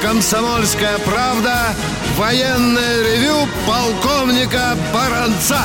«Комсомольская 0.00 0.98
правда» 0.98 1.74
военное 2.16 3.02
ревю 3.02 3.48
полковника 3.66 4.76
Баранца. 4.92 5.62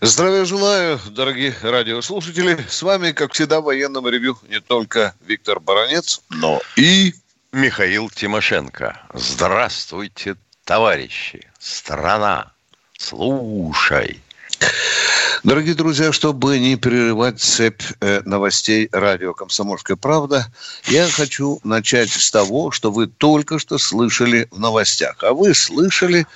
Здравия 0.00 0.44
желаю, 0.44 0.98
дорогие 1.10 1.54
радиослушатели. 1.62 2.58
С 2.68 2.82
вами, 2.82 3.12
как 3.12 3.32
всегда, 3.32 3.60
в 3.60 3.64
военном 3.64 4.08
ревю 4.08 4.36
не 4.48 4.60
только 4.60 5.14
Виктор 5.26 5.60
Баранец, 5.60 6.20
но 6.30 6.60
и... 6.76 7.14
Михаил 7.52 8.08
Тимошенко. 8.08 8.98
Здравствуйте, 9.12 10.36
товарищи. 10.64 11.46
Страна, 11.58 12.50
слушай. 12.96 14.22
Дорогие 15.44 15.74
друзья, 15.74 16.12
чтобы 16.12 16.58
не 16.60 16.76
прерывать 16.76 17.40
цепь 17.40 17.82
э, 18.00 18.20
новостей 18.24 18.88
радио 18.92 19.34
«Комсомольская 19.34 19.96
правда», 19.96 20.46
я 20.86 21.08
хочу 21.08 21.58
начать 21.64 22.10
с 22.10 22.30
того, 22.30 22.70
что 22.70 22.92
вы 22.92 23.08
только 23.08 23.58
что 23.58 23.78
слышали 23.78 24.46
в 24.52 24.60
новостях. 24.60 25.16
А 25.24 25.32
вы 25.32 25.52
слышали, 25.54 26.28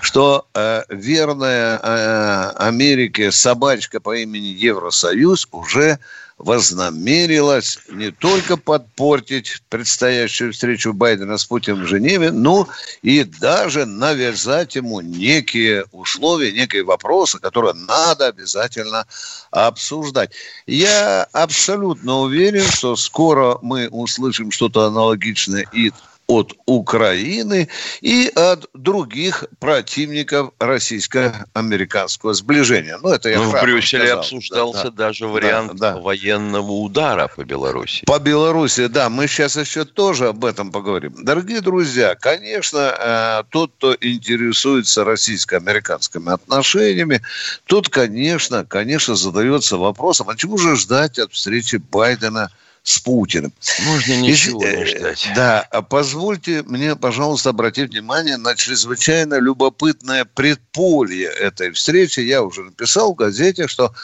что 0.00 0.46
э, 0.54 0.82
верная 0.88 1.80
э, 1.82 2.50
Америке 2.58 3.32
собачка 3.32 3.98
по 3.98 4.16
имени 4.16 4.46
Евросоюз 4.46 5.48
уже 5.50 5.98
вознамерилась 6.38 7.78
не 7.88 8.10
только 8.10 8.56
подпортить 8.56 9.62
предстоящую 9.68 10.52
встречу 10.52 10.92
Байдена 10.92 11.38
с 11.38 11.44
Путиным 11.44 11.84
в 11.84 11.86
Женеве, 11.86 12.32
но 12.32 12.68
и 13.02 13.24
даже 13.24 13.86
навязать 13.86 14.74
ему 14.74 15.00
некие 15.00 15.84
условия, 15.92 16.52
некие 16.52 16.82
вопросы, 16.82 17.38
которые 17.38 17.74
надо 17.74 18.26
обязательно 18.26 19.06
обсуждать. 19.50 20.32
Я 20.66 21.24
абсолютно 21.32 22.20
уверен, 22.20 22.64
что 22.64 22.96
скоро 22.96 23.58
мы 23.62 23.88
услышим 23.88 24.50
что-то 24.50 24.86
аналогичное 24.86 25.66
и 25.72 25.92
от 26.26 26.54
Украины 26.66 27.68
и 28.00 28.30
от 28.34 28.66
других 28.72 29.44
противников 29.58 30.52
российско-американского 30.58 32.32
сближения. 32.32 32.98
Ну, 33.02 33.10
это 33.10 33.28
я 33.28 33.38
ну, 33.38 33.50
в 33.50 33.60
Брюсселе 33.60 34.04
сказал. 34.04 34.18
обсуждался 34.20 34.84
да, 34.84 34.90
даже 34.90 35.26
вариант 35.26 35.76
да, 35.76 35.92
да. 35.94 36.00
военного 36.00 36.70
удара 36.70 37.28
по 37.28 37.44
Беларуси. 37.44 38.04
По 38.06 38.18
Беларуси, 38.18 38.86
да. 38.86 39.10
Мы 39.10 39.26
сейчас 39.26 39.56
еще 39.56 39.84
тоже 39.84 40.28
об 40.28 40.44
этом 40.44 40.72
поговорим. 40.72 41.14
Дорогие 41.24 41.60
друзья, 41.60 42.14
конечно, 42.14 42.94
э, 42.98 43.42
тот, 43.50 43.72
кто 43.76 43.94
интересуется 44.00 45.04
российско-американскими 45.04 46.32
отношениями, 46.32 47.20
тот, 47.66 47.90
конечно, 47.90 48.64
конечно, 48.64 49.14
задается 49.14 49.76
вопросом, 49.76 50.30
а 50.30 50.36
чего 50.36 50.56
же 50.56 50.76
ждать 50.76 51.18
от 51.18 51.32
встречи 51.32 51.76
Байдена– 51.76 52.50
с 52.84 52.98
Путиным. 52.98 53.50
Можно 53.86 54.20
ничего 54.20 54.62
и, 54.62 54.76
не 54.76 54.82
э, 54.82 54.86
ждать. 54.86 55.28
Да, 55.34 55.62
а 55.62 55.80
позвольте 55.80 56.62
мне, 56.64 56.94
пожалуйста, 56.94 57.50
обратить 57.50 57.90
внимание 57.90 58.36
на 58.36 58.54
чрезвычайно 58.54 59.40
любопытное 59.40 60.26
предполье 60.26 61.28
этой 61.28 61.72
встречи. 61.72 62.20
Я 62.20 62.42
уже 62.42 62.64
написал 62.64 63.14
в 63.14 63.16
газете, 63.16 63.68
что 63.68 63.94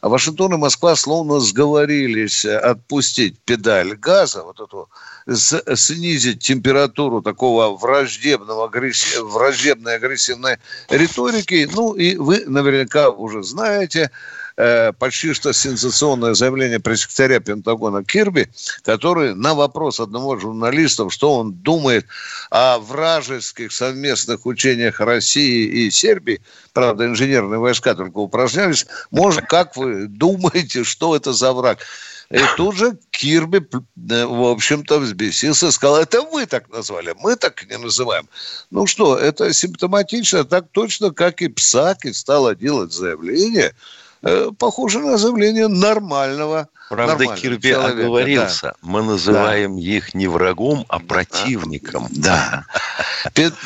Вашингтон 0.00 0.54
и 0.54 0.56
Москва 0.56 0.96
словно 0.96 1.38
сговорились 1.38 2.46
отпустить 2.46 3.38
педаль 3.40 3.94
газа, 3.94 4.42
вот 4.42 4.58
эту 4.58 4.88
снизить 5.76 6.42
температуру 6.42 7.20
такого 7.20 7.76
враждебного, 7.76 8.70
враждебной 9.20 9.96
агрессивной 9.96 10.56
риторики. 10.88 11.68
Ну, 11.70 11.92
и 11.92 12.16
вы 12.16 12.44
наверняка 12.46 13.10
уже 13.10 13.42
знаете, 13.42 14.10
Э, 14.56 14.92
почти 14.92 15.32
что 15.32 15.52
сенсационное 15.52 16.34
заявление 16.34 16.80
пресс-секретаря 16.80 17.40
Пентагона 17.40 18.04
Кирби, 18.04 18.48
который 18.82 19.34
на 19.34 19.54
вопрос 19.54 20.00
одного 20.00 20.38
журналиста, 20.38 21.08
что 21.10 21.38
он 21.38 21.52
думает 21.52 22.06
о 22.50 22.78
вражеских 22.78 23.72
совместных 23.72 24.46
учениях 24.46 25.00
России 25.00 25.66
и 25.66 25.90
Сербии, 25.90 26.40
правда, 26.72 27.06
инженерные 27.06 27.60
войска 27.60 27.94
только 27.94 28.18
упражнялись, 28.18 28.86
может, 29.10 29.46
как 29.46 29.76
вы 29.76 30.06
думаете, 30.06 30.84
что 30.84 31.16
это 31.16 31.32
за 31.32 31.52
враг? 31.52 31.78
И 32.30 32.40
тут 32.56 32.76
же 32.76 32.96
Кирби, 33.10 33.58
э, 33.58 34.24
в 34.24 34.50
общем-то, 34.50 34.98
взбесился 34.98 35.70
сказал, 35.70 35.96
это 35.98 36.22
вы 36.22 36.46
так 36.46 36.68
назвали, 36.70 37.14
мы 37.18 37.36
так 37.36 37.68
не 37.68 37.78
называем. 37.78 38.28
Ну 38.70 38.86
что, 38.86 39.16
это 39.16 39.52
симптоматично, 39.52 40.44
так 40.44 40.66
точно, 40.70 41.12
как 41.12 41.42
и 41.42 41.48
Псаки 41.48 42.12
стала 42.12 42.54
делать 42.54 42.92
заявление– 42.92 43.74
похоже 44.58 45.00
на 45.00 45.16
заявление 45.16 45.68
нормального. 45.68 46.68
Правда, 46.88 47.36
Кирби 47.36 47.70
человека. 47.70 48.00
оговорился. 48.00 48.62
Да. 48.62 48.74
Мы 48.82 49.02
называем 49.02 49.76
да. 49.76 49.82
их 49.82 50.14
не 50.14 50.26
врагом, 50.26 50.84
а 50.88 50.98
противником. 50.98 52.08
Да. 52.10 52.64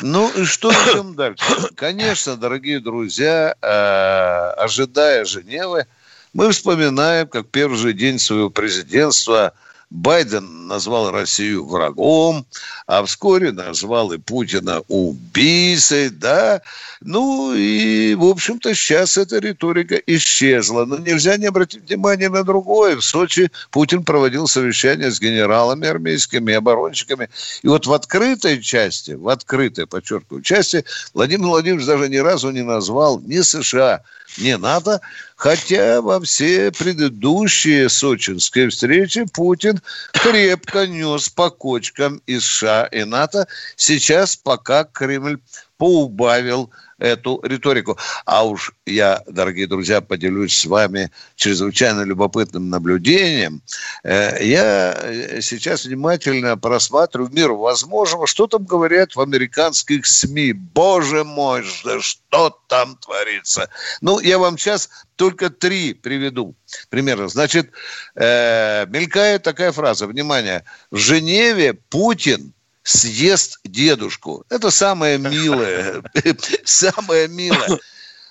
Ну 0.01 0.29
и 0.29 0.45
что 0.45 0.71
идем 0.71 1.15
дальше? 1.15 1.43
Конечно, 1.75 2.37
дорогие 2.37 2.79
друзья, 2.79 3.55
э, 3.61 4.63
ожидая 4.63 5.25
Женевы, 5.25 5.87
мы 6.33 6.51
вспоминаем, 6.51 7.27
как 7.27 7.47
первый 7.47 7.77
же 7.77 7.93
день 7.93 8.19
своего 8.19 8.49
президентства– 8.49 9.53
Байден 9.89 10.67
назвал 10.67 11.11
Россию 11.11 11.65
врагом, 11.65 12.45
а 12.87 13.03
вскоре 13.05 13.51
назвал 13.51 14.11
и 14.13 14.17
Путина 14.17 14.81
убийцей, 14.87 16.09
да. 16.09 16.61
Ну 17.01 17.53
и, 17.53 18.15
в 18.15 18.25
общем-то, 18.25 18.73
сейчас 18.73 19.17
эта 19.17 19.37
риторика 19.37 19.95
исчезла. 19.95 20.85
Но 20.85 20.97
нельзя 20.97 21.37
не 21.37 21.45
обратить 21.45 21.87
внимание 21.87 22.29
на 22.29 22.43
другое. 22.43 22.95
В 22.95 23.03
Сочи 23.03 23.51
Путин 23.69 24.03
проводил 24.03 24.47
совещание 24.47 25.11
с 25.11 25.19
генералами 25.19 25.87
армейскими, 25.87 26.53
оборонщиками. 26.53 27.29
И 27.61 27.67
вот 27.67 27.85
в 27.85 27.93
открытой 27.93 28.61
части, 28.61 29.11
в 29.11 29.29
открытой, 29.29 29.87
подчеркиваю, 29.87 30.41
части 30.41 30.83
Владимир 31.13 31.47
Владимирович 31.47 31.85
даже 31.85 32.09
ни 32.09 32.17
разу 32.17 32.49
не 32.51 32.63
назвал 32.63 33.19
ни 33.19 33.41
США, 33.41 34.01
не 34.37 34.57
НАТО, 34.57 35.01
хотя 35.35 36.01
во 36.01 36.19
все 36.21 36.71
предыдущие 36.71 37.89
сочинские 37.89 38.69
встречи 38.69 39.25
Путин 39.33 39.81
крепко 40.13 40.87
нес 40.87 41.29
по 41.29 41.49
кочкам 41.49 42.21
из 42.25 42.45
США 42.45 42.85
и 42.85 43.03
НАТО. 43.03 43.47
Сейчас 43.75 44.35
пока 44.35 44.85
Кремль 44.85 45.39
поубавил 45.77 46.71
эту 46.97 47.41
риторику. 47.43 47.97
А 48.25 48.45
уж 48.45 48.73
я, 48.85 49.21
дорогие 49.27 49.67
друзья, 49.67 49.99
поделюсь 49.99 50.57
с 50.57 50.65
вами 50.65 51.11
чрезвычайно 51.35 52.03
любопытным 52.03 52.69
наблюдением. 52.69 53.61
Э, 54.03 54.41
я 54.41 55.41
сейчас 55.41 55.85
внимательно 55.85 56.57
просматриваю 56.57 57.29
мир 57.31 57.51
возможного, 57.51 58.27
что 58.27 58.47
там 58.47 58.63
говорят 58.63 59.15
в 59.15 59.21
американских 59.21 60.05
СМИ. 60.05 60.53
Боже 60.53 61.25
мой, 61.25 61.63
что 61.99 62.57
там 62.67 62.95
творится? 62.97 63.69
Ну, 63.99 64.19
я 64.19 64.39
вам 64.39 64.57
сейчас 64.57 64.89
только 65.17 65.49
три 65.49 65.93
приведу 65.93 66.55
примерно. 66.89 67.27
Значит, 67.27 67.71
э, 68.15 68.85
мелькает 68.87 69.43
такая 69.43 69.73
фраза, 69.73 70.07
внимание, 70.07 70.63
в 70.91 70.97
Женеве 70.97 71.73
Путин 71.73 72.53
съест 72.85 73.59
дедушку. 73.65 74.45
Это 74.49 74.69
самое 74.71 75.17
милое. 75.17 76.03
Самое 76.63 77.27
милое. 77.27 77.79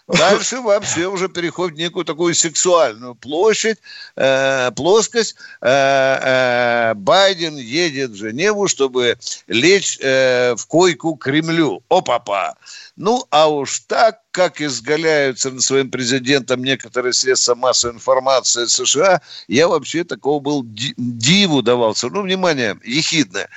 Дальше 0.06 0.60
вообще 0.60 1.08
уже 1.08 1.30
переходит 1.30 1.76
в 1.76 1.78
некую 1.78 2.04
такую 2.04 2.34
сексуальную 2.34 3.14
площадь, 3.14 3.78
э, 4.16 4.70
плоскость. 4.72 5.36
Э, 5.62 6.90
э, 6.90 6.94
Байден 6.94 7.56
едет 7.56 8.10
в 8.10 8.16
Женеву, 8.16 8.68
чтобы 8.68 9.16
лечь 9.46 9.98
э, 10.02 10.56
в 10.56 10.66
койку 10.66 11.16
Кремлю. 11.16 11.82
О, 11.88 12.02
папа! 12.02 12.56
Ну, 12.96 13.24
а 13.30 13.48
уж 13.48 13.80
так, 13.80 14.20
как 14.30 14.60
изгаляются 14.60 15.50
над 15.50 15.62
своим 15.62 15.90
президентом 15.90 16.62
некоторые 16.62 17.14
средства 17.14 17.54
массовой 17.54 17.94
информации 17.94 18.66
США, 18.66 19.22
я 19.48 19.68
вообще 19.68 20.04
такого 20.04 20.38
был 20.38 20.64
диву 20.66 21.62
давался. 21.62 22.08
Ну, 22.08 22.20
внимание, 22.22 22.78
ехидное. 22.84 23.48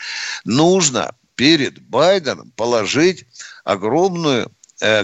Нужно 0.46 1.14
перед 1.36 1.80
Байденом 1.82 2.52
положить 2.56 3.26
огромную 3.66 4.50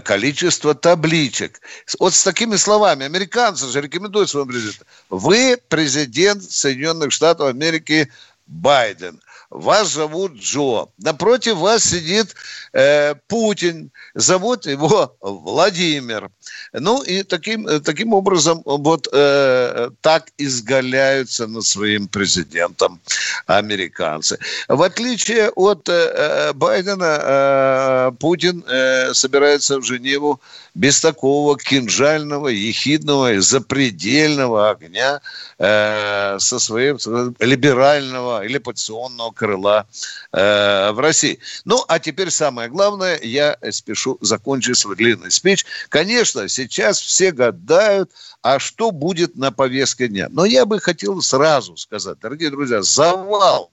количество 0.03 0.75
табличек. 0.75 1.61
Вот 1.99 2.13
с 2.13 2.23
такими 2.23 2.55
словами. 2.57 3.05
Американцы 3.05 3.67
же 3.67 3.81
рекомендуют 3.81 4.29
своему 4.29 4.49
президенту. 4.49 4.85
Вы 5.09 5.57
президент 5.67 6.43
Соединенных 6.43 7.11
Штатов 7.11 7.47
Америки 7.49 8.11
Байден. 8.45 9.19
Вас 9.53 9.93
зовут 9.93 10.33
Джо. 10.33 10.87
Напротив 10.97 11.57
вас 11.57 11.83
сидит 11.83 12.35
э, 12.73 13.15
Путин, 13.27 13.91
зовут 14.15 14.65
его 14.65 15.15
Владимир. 15.21 16.29
Ну 16.73 17.03
и 17.03 17.23
таким, 17.23 17.81
таким 17.81 18.13
образом 18.13 18.61
вот 18.65 19.07
э, 19.13 19.89
так 20.01 20.31
изгаляются 20.37 21.47
над 21.47 21.65
своим 21.65 22.07
президентом 22.07 22.99
американцы. 23.45 24.39
В 24.67 24.81
отличие 24.81 25.49
от 25.49 25.87
э, 25.89 25.93
э 25.93 26.53
Байдена, 26.53 27.19
э, 27.21 28.11
Путин 28.19 28.63
э, 28.67 29.13
собирается 29.13 29.79
в 29.79 29.83
Женеву 29.83 30.39
без 30.75 30.99
такого 30.99 31.57
кинжального, 31.57 32.47
ехидного, 32.47 33.39
запредельного 33.41 34.71
огня 34.71 35.21
э, 35.59 36.39
со 36.39 36.59
своим 36.59 36.97
либерального 37.39 38.43
или 38.43 38.57
патционного 38.57 39.31
крыла 39.43 39.85
э, 40.31 40.91
в 40.93 40.99
России. 40.99 41.37
Ну, 41.65 41.83
а 41.89 41.99
теперь 41.99 42.31
самое 42.31 42.69
главное, 42.69 43.19
я 43.21 43.57
спешу 43.71 44.17
закончить 44.21 44.77
свой 44.77 44.95
длинный 44.95 45.31
спич. 45.31 45.65
Конечно, 45.89 46.47
сейчас 46.47 46.97
все 47.01 47.31
гадают, 47.31 48.09
а 48.41 48.57
что 48.57 48.91
будет 48.91 49.35
на 49.35 49.51
повестке 49.51 50.07
дня. 50.07 50.27
Но 50.29 50.45
я 50.45 50.65
бы 50.65 50.79
хотел 50.79 51.21
сразу 51.21 51.75
сказать, 51.75 52.19
дорогие 52.21 52.51
друзья, 52.51 52.81
завал 52.81 53.72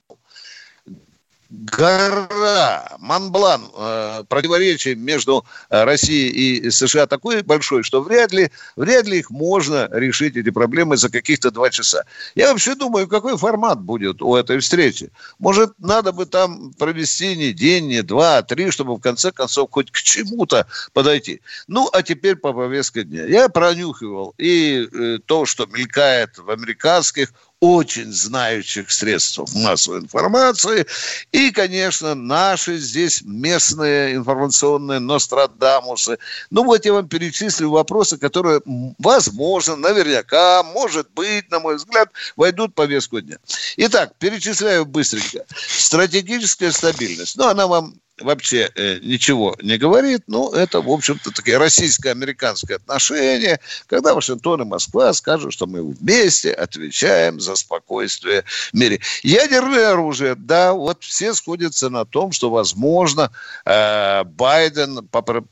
гора, 1.61 2.97
Монблан, 2.99 3.69
э, 3.75 4.23
противоречий 4.27 4.95
между 4.95 5.45
э, 5.69 5.83
Россией 5.83 6.57
и 6.57 6.71
США 6.71 7.05
такой 7.05 7.43
большой, 7.43 7.83
что 7.83 8.01
вряд 8.01 8.31
ли, 8.31 8.51
вряд 8.75 9.05
ли 9.05 9.19
их 9.19 9.29
можно 9.29 9.87
решить, 9.91 10.35
эти 10.35 10.49
проблемы, 10.49 10.97
за 10.97 11.09
каких-то 11.09 11.51
два 11.51 11.69
часа. 11.69 12.03
Я 12.35 12.51
вообще 12.51 12.73
думаю, 12.75 13.07
какой 13.07 13.37
формат 13.37 13.79
будет 13.79 14.21
у 14.21 14.35
этой 14.35 14.59
встречи. 14.59 15.11
Может, 15.37 15.73
надо 15.77 16.11
бы 16.11 16.25
там 16.25 16.73
провести 16.73 17.35
не 17.35 17.53
день, 17.53 17.87
не 17.87 18.01
два, 18.01 18.37
а 18.37 18.43
три, 18.43 18.71
чтобы 18.71 18.95
в 18.95 18.99
конце 18.99 19.31
концов 19.31 19.69
хоть 19.71 19.91
к 19.91 19.97
чему-то 19.97 20.65
подойти. 20.93 21.41
Ну, 21.67 21.89
а 21.93 22.01
теперь 22.01 22.37
по 22.37 22.53
повестке 22.53 23.03
дня. 23.03 23.25
Я 23.25 23.49
пронюхивал 23.49 24.33
и 24.37 24.87
э, 24.91 25.19
то, 25.25 25.45
что 25.45 25.67
мелькает 25.67 26.37
в 26.39 26.49
американских 26.49 27.33
очень 27.61 28.11
знающих 28.11 28.91
средств 28.91 29.39
массовой 29.53 29.99
информации. 29.99 30.87
И, 31.31 31.51
конечно, 31.51 32.15
наши 32.15 32.77
здесь 32.77 33.21
местные 33.21 34.15
информационные 34.15 34.99
Нострадамусы. 34.99 36.17
Ну, 36.49 36.63
вот 36.65 36.83
я 36.85 36.93
вам 36.93 37.07
перечислю 37.07 37.69
вопросы, 37.69 38.17
которые, 38.17 38.61
возможно, 38.97 39.75
наверняка, 39.75 40.63
может 40.63 41.11
быть, 41.11 41.49
на 41.51 41.59
мой 41.59 41.75
взгляд, 41.75 42.09
войдут 42.35 42.71
в 42.71 42.73
повестку 42.73 43.21
дня. 43.21 43.37
Итак, 43.77 44.13
перечисляю 44.17 44.85
быстренько. 44.85 45.45
Стратегическая 45.55 46.71
стабильность. 46.71 47.37
Ну, 47.37 47.47
она 47.47 47.67
вам 47.67 47.93
вообще 48.21 48.69
э, 48.75 48.99
ничего 49.01 49.55
не 49.61 49.77
говорит, 49.77 50.23
ну, 50.27 50.51
это, 50.51 50.81
в 50.81 50.89
общем-то, 50.89 51.31
такие 51.31 51.57
российско-американские 51.57 52.77
отношения, 52.77 53.59
когда 53.87 54.13
Вашингтон 54.13 54.61
и 54.61 54.65
Москва 54.65 55.13
скажут, 55.13 55.53
что 55.53 55.67
мы 55.67 55.83
вместе 55.83 56.51
отвечаем 56.51 57.39
за 57.39 57.55
спокойствие 57.55 58.43
в 58.71 58.77
мире. 58.77 58.99
Ядерное 59.23 59.91
оружие, 59.91 60.35
да, 60.35 60.73
вот 60.73 61.03
все 61.03 61.33
сходятся 61.33 61.89
на 61.89 62.05
том, 62.05 62.31
что, 62.31 62.49
возможно, 62.49 63.31
э, 63.65 64.23
Байден 64.23 65.07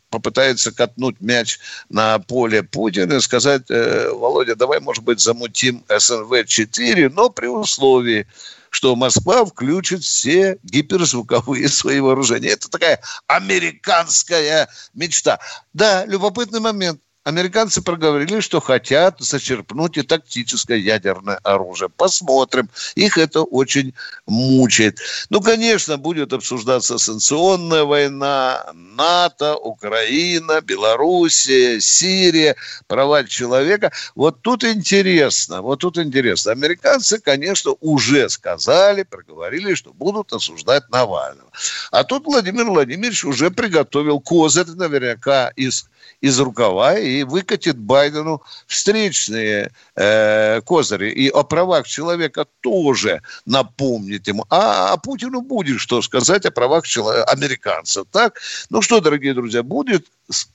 попытается 0.09 0.71
катнуть 0.71 1.19
мяч 1.19 1.59
на 1.89 2.19
поле 2.19 2.63
Путина 2.63 3.13
и 3.13 3.19
сказать, 3.19 3.63
э, 3.69 4.09
Володя, 4.11 4.55
давай, 4.55 4.79
может 4.79 5.03
быть, 5.03 5.19
замутим 5.19 5.83
СНВ-4, 5.87 7.11
но 7.13 7.29
при 7.29 7.47
условии, 7.47 8.27
что 8.69 8.95
Москва 8.95 9.45
включит 9.45 10.03
все 10.03 10.57
гиперзвуковые 10.63 11.67
свои 11.69 11.99
вооружения. 11.99 12.49
Это 12.49 12.69
такая 12.69 13.01
американская 13.27 14.69
мечта. 14.93 15.39
Да, 15.73 16.05
любопытный 16.05 16.59
момент. 16.59 17.01
Американцы 17.25 17.81
проговорили, 17.81 18.39
что 18.39 18.61
хотят 18.61 19.17
зачерпнуть 19.19 19.97
и 19.97 20.03
тактическое 20.03 20.77
ядерное 20.77 21.35
оружие. 21.43 21.89
Посмотрим. 21.89 22.69
Их 22.95 23.17
это 23.17 23.41
очень 23.41 23.93
мучает. 24.25 24.99
Ну, 25.29 25.41
конечно, 25.41 25.97
будет 25.97 26.31
обсуждаться 26.31 26.97
санкционная 26.97 27.83
война, 27.83 28.65
НАТО, 28.73 29.55
Украина, 29.57 30.61
Белоруссия, 30.61 31.81
Сирия, 31.81 32.55
права 32.87 33.25
человека. 33.25 33.91
Вот 34.15 34.41
тут 34.41 34.63
интересно, 34.63 35.61
вот 35.61 35.81
тут 35.81 35.97
интересно. 35.97 36.53
Американцы, 36.53 37.19
конечно, 37.19 37.75
уже 37.81 38.29
сказали, 38.29 39.03
проговорили, 39.03 39.73
что 39.73 39.91
будут 39.91 40.31
осуждать 40.31 40.89
Навального. 40.89 41.51
А 41.91 42.05
тут 42.05 42.25
Владимир 42.25 42.65
Владимирович 42.65 43.25
уже 43.25 43.51
приготовил 43.51 44.21
козырь 44.21 44.67
наверняка 44.69 45.49
из 45.57 45.89
из 46.21 46.39
рукава 46.39 46.97
и 46.97 47.23
выкатит 47.23 47.77
Байдену 47.77 48.41
встречные 48.67 49.71
э, 49.95 50.61
козыри. 50.61 51.11
И 51.11 51.29
о 51.29 51.43
правах 51.43 51.87
человека 51.87 52.45
тоже 52.61 53.21
напомнит 53.45 54.27
ему. 54.27 54.45
А, 54.49 54.93
а 54.93 54.97
Путину 54.97 55.41
будет 55.41 55.79
что 55.79 56.01
сказать 56.01 56.45
о 56.45 56.51
правах 56.51 56.85
человека, 56.87 57.25
американцев. 57.31 58.05
Так? 58.11 58.39
Ну 58.69 58.81
что, 58.81 58.99
дорогие 58.99 59.33
друзья, 59.33 59.63
будет 59.63 60.07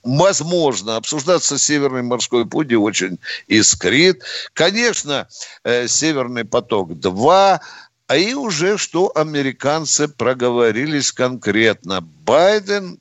возможно 0.03 0.97
обсуждаться 0.97 1.57
Северный 1.57 2.03
морской 2.03 2.45
путь 2.45 2.71
и 2.71 2.75
очень 2.75 3.19
искрит. 3.47 4.23
Конечно, 4.53 5.27
э, 5.63 5.87
Северный 5.87 6.45
поток-2 6.45 7.59
а 8.07 8.17
и 8.17 8.33
уже 8.33 8.77
что 8.77 9.11
американцы 9.15 10.07
проговорились 10.07 11.11
конкретно. 11.11 12.01
Байден 12.01 12.99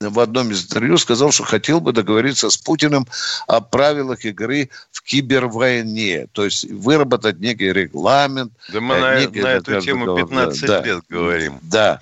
в 0.00 0.20
одном 0.20 0.50
из 0.50 0.64
интервью 0.64 0.98
сказал, 0.98 1.32
что 1.32 1.44
хотел 1.44 1.80
бы 1.80 1.92
договориться 1.92 2.50
с 2.50 2.56
Путиным 2.58 3.06
о 3.46 3.62
правилах 3.62 4.26
игры 4.26 4.68
в 4.92 5.02
кибервойне. 5.02 6.26
То 6.32 6.44
есть 6.44 6.70
выработать 6.70 7.38
некий 7.40 7.72
регламент. 7.72 8.52
Да 8.72 8.80
мы 8.80 8.98
на, 8.98 9.20
некий, 9.20 9.40
на 9.40 9.54
эту 9.54 9.80
тему 9.80 10.14
15 10.14 10.66
да, 10.66 10.82
лет 10.82 11.02
говорим. 11.08 11.58
Да. 11.62 12.00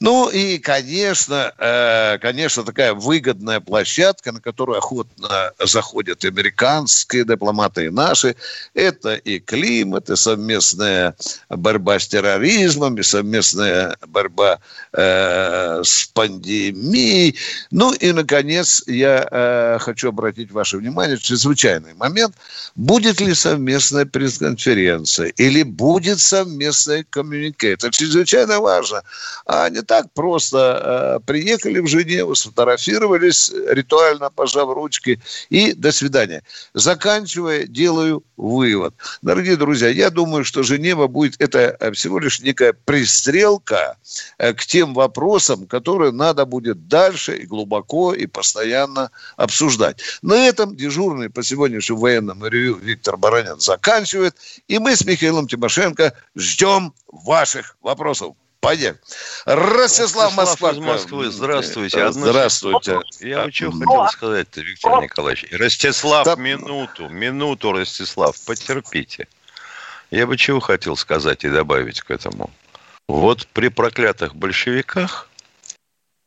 Ну 0.00 0.30
и, 0.30 0.56
конечно, 0.58 1.52
э, 1.58 2.18
конечно, 2.22 2.62
такая 2.62 2.94
выгодная 2.94 3.60
площадка, 3.60 4.32
на 4.32 4.40
которую 4.40 4.78
охотно 4.78 5.52
заходят 5.62 6.24
американские 6.24 7.24
дипломаты 7.24 7.86
и 7.86 7.90
наши. 7.90 8.36
Это 8.72 9.14
и 9.14 9.40
климат, 9.40 10.08
и 10.08 10.16
совместная 10.16 11.14
борьба 11.50 11.98
с 11.98 12.08
терроризмом, 12.08 12.96
и 12.96 13.02
совместная 13.02 13.96
борьба 14.06 14.58
э, 14.92 15.82
с 15.84 16.06
пандемией, 16.06 17.25
ну 17.70 17.92
и, 17.92 18.12
наконец, 18.12 18.82
я 18.86 19.26
э, 19.30 19.78
хочу 19.80 20.08
обратить 20.08 20.52
ваше 20.52 20.78
внимание, 20.78 21.18
чрезвычайный 21.18 21.94
момент. 21.94 22.34
Будет 22.74 23.20
ли 23.20 23.34
совместная 23.34 24.04
пресс-конференция 24.04 25.28
или 25.36 25.62
будет 25.62 26.20
совместная 26.20 27.04
коммунике? 27.08 27.72
Это 27.72 27.90
чрезвычайно 27.90 28.60
важно. 28.60 29.02
А 29.46 29.68
не 29.70 29.82
так 29.82 30.12
просто. 30.12 31.18
Э, 31.18 31.26
приехали 31.26 31.80
в 31.80 31.86
Женеву, 31.86 32.34
сфотографировались, 32.34 33.50
ритуально 33.68 34.30
пожав 34.30 34.72
ручки 34.74 35.20
и 35.50 35.72
до 35.72 35.92
свидания. 35.92 36.42
Заканчивая, 36.74 37.66
делаю 37.66 38.22
вывод. 38.36 38.94
Дорогие 39.22 39.56
друзья, 39.56 39.88
я 39.88 40.10
думаю, 40.10 40.44
что 40.44 40.62
Женева 40.62 41.06
будет 41.06 41.36
это 41.38 41.76
всего 41.92 42.18
лишь 42.18 42.40
некая 42.40 42.72
пристрелка 42.72 43.96
э, 44.38 44.52
к 44.52 44.66
тем 44.66 44.94
вопросам, 44.94 45.66
которые 45.66 46.12
надо 46.12 46.44
будет 46.44 46.88
дальше 46.88 47.15
дальше 47.16 47.36
и 47.36 47.46
глубоко 47.46 48.12
и 48.12 48.26
постоянно 48.26 49.10
обсуждать. 49.36 50.00
На 50.22 50.46
этом 50.46 50.76
дежурный 50.76 51.30
по 51.30 51.42
сегодняшнему 51.42 52.00
военному 52.00 52.46
ревью 52.46 52.76
Виктор 52.76 53.16
Баранин 53.16 53.58
заканчивает. 53.58 54.36
И 54.68 54.78
мы 54.78 54.96
с 54.96 55.04
Михаилом 55.04 55.48
Тимошенко 55.48 56.12
ждем 56.36 56.92
ваших 57.10 57.76
вопросов. 57.80 58.34
Поехали. 58.60 58.98
Ростислав, 59.44 60.34
Москва. 60.36 60.72
из 60.72 60.78
Москвы. 60.78 61.30
Здравствуйте. 61.30 62.02
Одно 62.02 62.26
Здравствуйте. 62.26 63.00
Я 63.20 63.44
а, 63.44 63.52
что 63.52 63.70
хотел 63.70 64.08
сказать-то, 64.08 64.60
Виктор 64.60 65.02
Николаевич. 65.02 65.46
Ростислав, 65.52 66.24
да. 66.24 66.36
минуту, 66.36 67.08
минуту, 67.08 67.72
Ростислав, 67.72 68.34
потерпите. 68.44 69.28
Я 70.10 70.26
бы 70.26 70.36
чего 70.36 70.60
хотел 70.60 70.96
сказать 70.96 71.44
и 71.44 71.48
добавить 71.48 72.00
к 72.00 72.10
этому. 72.10 72.50
Вот 73.08 73.46
при 73.48 73.68
проклятых 73.68 74.34
большевиках 74.34 75.28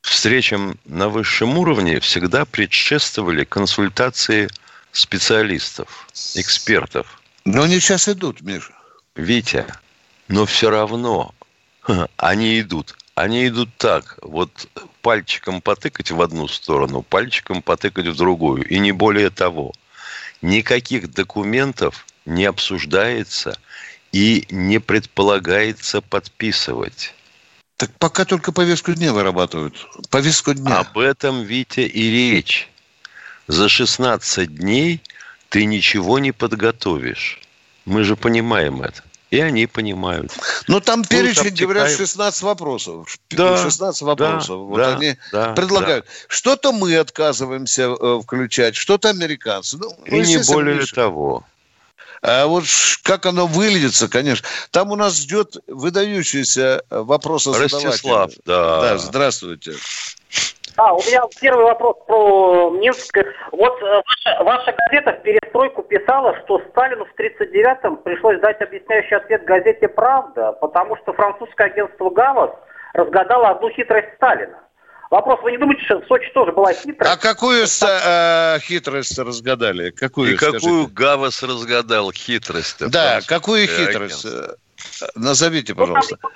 встречам 0.01 0.77
на 0.85 1.09
высшем 1.09 1.57
уровне 1.57 1.99
всегда 1.99 2.45
предшествовали 2.45 3.43
консультации 3.43 4.49
специалистов, 4.91 6.07
экспертов. 6.35 7.21
Но 7.45 7.63
они 7.63 7.79
сейчас 7.79 8.07
идут, 8.09 8.41
Миша. 8.41 8.73
Витя, 9.15 9.65
но 10.27 10.45
все 10.45 10.69
равно 10.69 11.33
они 12.17 12.59
идут. 12.59 12.95
Они 13.15 13.47
идут 13.47 13.69
так, 13.77 14.17
вот 14.21 14.69
пальчиком 15.01 15.61
потыкать 15.61 16.11
в 16.11 16.21
одну 16.21 16.47
сторону, 16.47 17.01
пальчиком 17.01 17.61
потыкать 17.61 18.07
в 18.07 18.15
другую, 18.15 18.63
и 18.63 18.79
не 18.79 18.93
более 18.93 19.29
того. 19.29 19.73
Никаких 20.41 21.11
документов 21.11 22.05
не 22.25 22.45
обсуждается 22.45 23.57
и 24.13 24.47
не 24.49 24.79
предполагается 24.79 26.01
подписывать. 26.01 27.13
Так 27.79 27.91
пока 27.97 28.25
только 28.25 28.51
повестку 28.51 28.93
дня 28.93 29.13
вырабатывают. 29.13 29.73
Повестку 30.09 30.53
дня. 30.53 30.79
Об 30.79 30.97
этом, 30.97 31.43
Витя, 31.43 31.87
и 31.87 32.11
речь. 32.11 32.69
За 33.47 33.69
16 33.69 34.53
дней 34.53 35.01
ты 35.47 35.63
ничего 35.63 36.19
не 36.19 36.33
подготовишь. 36.33 37.39
Мы 37.85 38.03
же 38.03 38.17
понимаем 38.17 38.81
это. 38.81 39.01
И 39.31 39.39
они 39.39 39.65
понимают. 39.65 40.33
Ну, 40.67 40.81
там 40.81 41.05
перечень, 41.05 41.47
обтекаем. 41.47 41.69
говорят, 41.69 41.91
16 41.95 42.41
вопросов. 42.41 43.17
Да, 43.29 43.63
16 43.63 44.01
вопросов. 44.01 44.47
Да, 44.47 44.55
вот 44.55 44.77
да, 44.77 44.95
они 44.97 45.15
да, 45.31 45.53
предлагают. 45.53 46.05
Да. 46.05 46.11
Что-то 46.27 46.73
мы 46.73 46.97
отказываемся 46.97 47.95
э, 47.97 48.19
включать, 48.21 48.75
что-то 48.75 49.07
американцы. 49.09 49.77
Ну, 49.77 49.97
и 50.05 50.19
не 50.19 50.39
более 50.51 50.79
Миша. 50.79 50.95
того. 50.95 51.45
А 52.21 52.47
вот 52.47 52.63
как 53.03 53.25
оно 53.25 53.47
выльется, 53.47 54.09
конечно. 54.09 54.47
Там 54.71 54.91
у 54.91 54.95
нас 54.95 55.17
ждет 55.17 55.57
выдающийся 55.67 56.83
вопрос 56.89 57.47
Ростислав, 57.47 58.31
да. 58.45 58.81
Да, 58.81 58.97
здравствуйте. 58.97 59.73
А, 60.79 60.93
у 60.93 60.99
меня 60.99 61.23
первый 61.41 61.65
вопрос 61.65 61.97
про 62.07 62.69
Минск. 62.69 63.17
Вот 63.51 63.81
э, 63.81 64.01
ваша, 64.25 64.43
ваша 64.45 64.75
газета 64.77 65.11
в 65.11 65.23
перестройку 65.23 65.83
писала, 65.83 66.33
что 66.45 66.61
Сталину 66.69 67.05
в 67.05 67.19
1939-м 67.19 67.97
пришлось 67.97 68.39
дать 68.39 68.61
объясняющий 68.61 69.17
ответ 69.17 69.43
газете 69.43 69.89
«Правда», 69.89 70.53
потому 70.53 70.95
что 70.97 71.11
французское 71.11 71.67
агентство 71.67 72.09
«Гавас» 72.09 72.51
разгадало 72.93 73.49
одну 73.49 73.69
хитрость 73.71 74.07
Сталина. 74.15 74.57
Вопрос, 75.09 75.39
вы 75.41 75.51
не 75.51 75.57
думаете, 75.57 75.83
что 75.85 75.99
в 75.99 76.05
Сочи 76.05 76.29
тоже 76.33 76.51
была 76.51 76.71
хитрость? 76.71 77.11
А 77.11 77.17
какую 77.17 77.65
э, 77.65 78.59
хитрость 78.61 79.17
разгадали? 79.17 79.89
Какую, 79.89 80.33
И 80.33 80.37
какую 80.37 80.87
Гавас 80.87 81.41
разгадал 81.41 82.11
хитрость? 82.11 82.77
Да, 82.89 83.19
какую 83.25 83.67
хитрость? 83.67 84.25
Агентство? 84.25 84.57
Назовите, 85.15 85.73
ну, 85.73 85.79
пожалуйста. 85.79 86.17
Ну, 86.21 86.29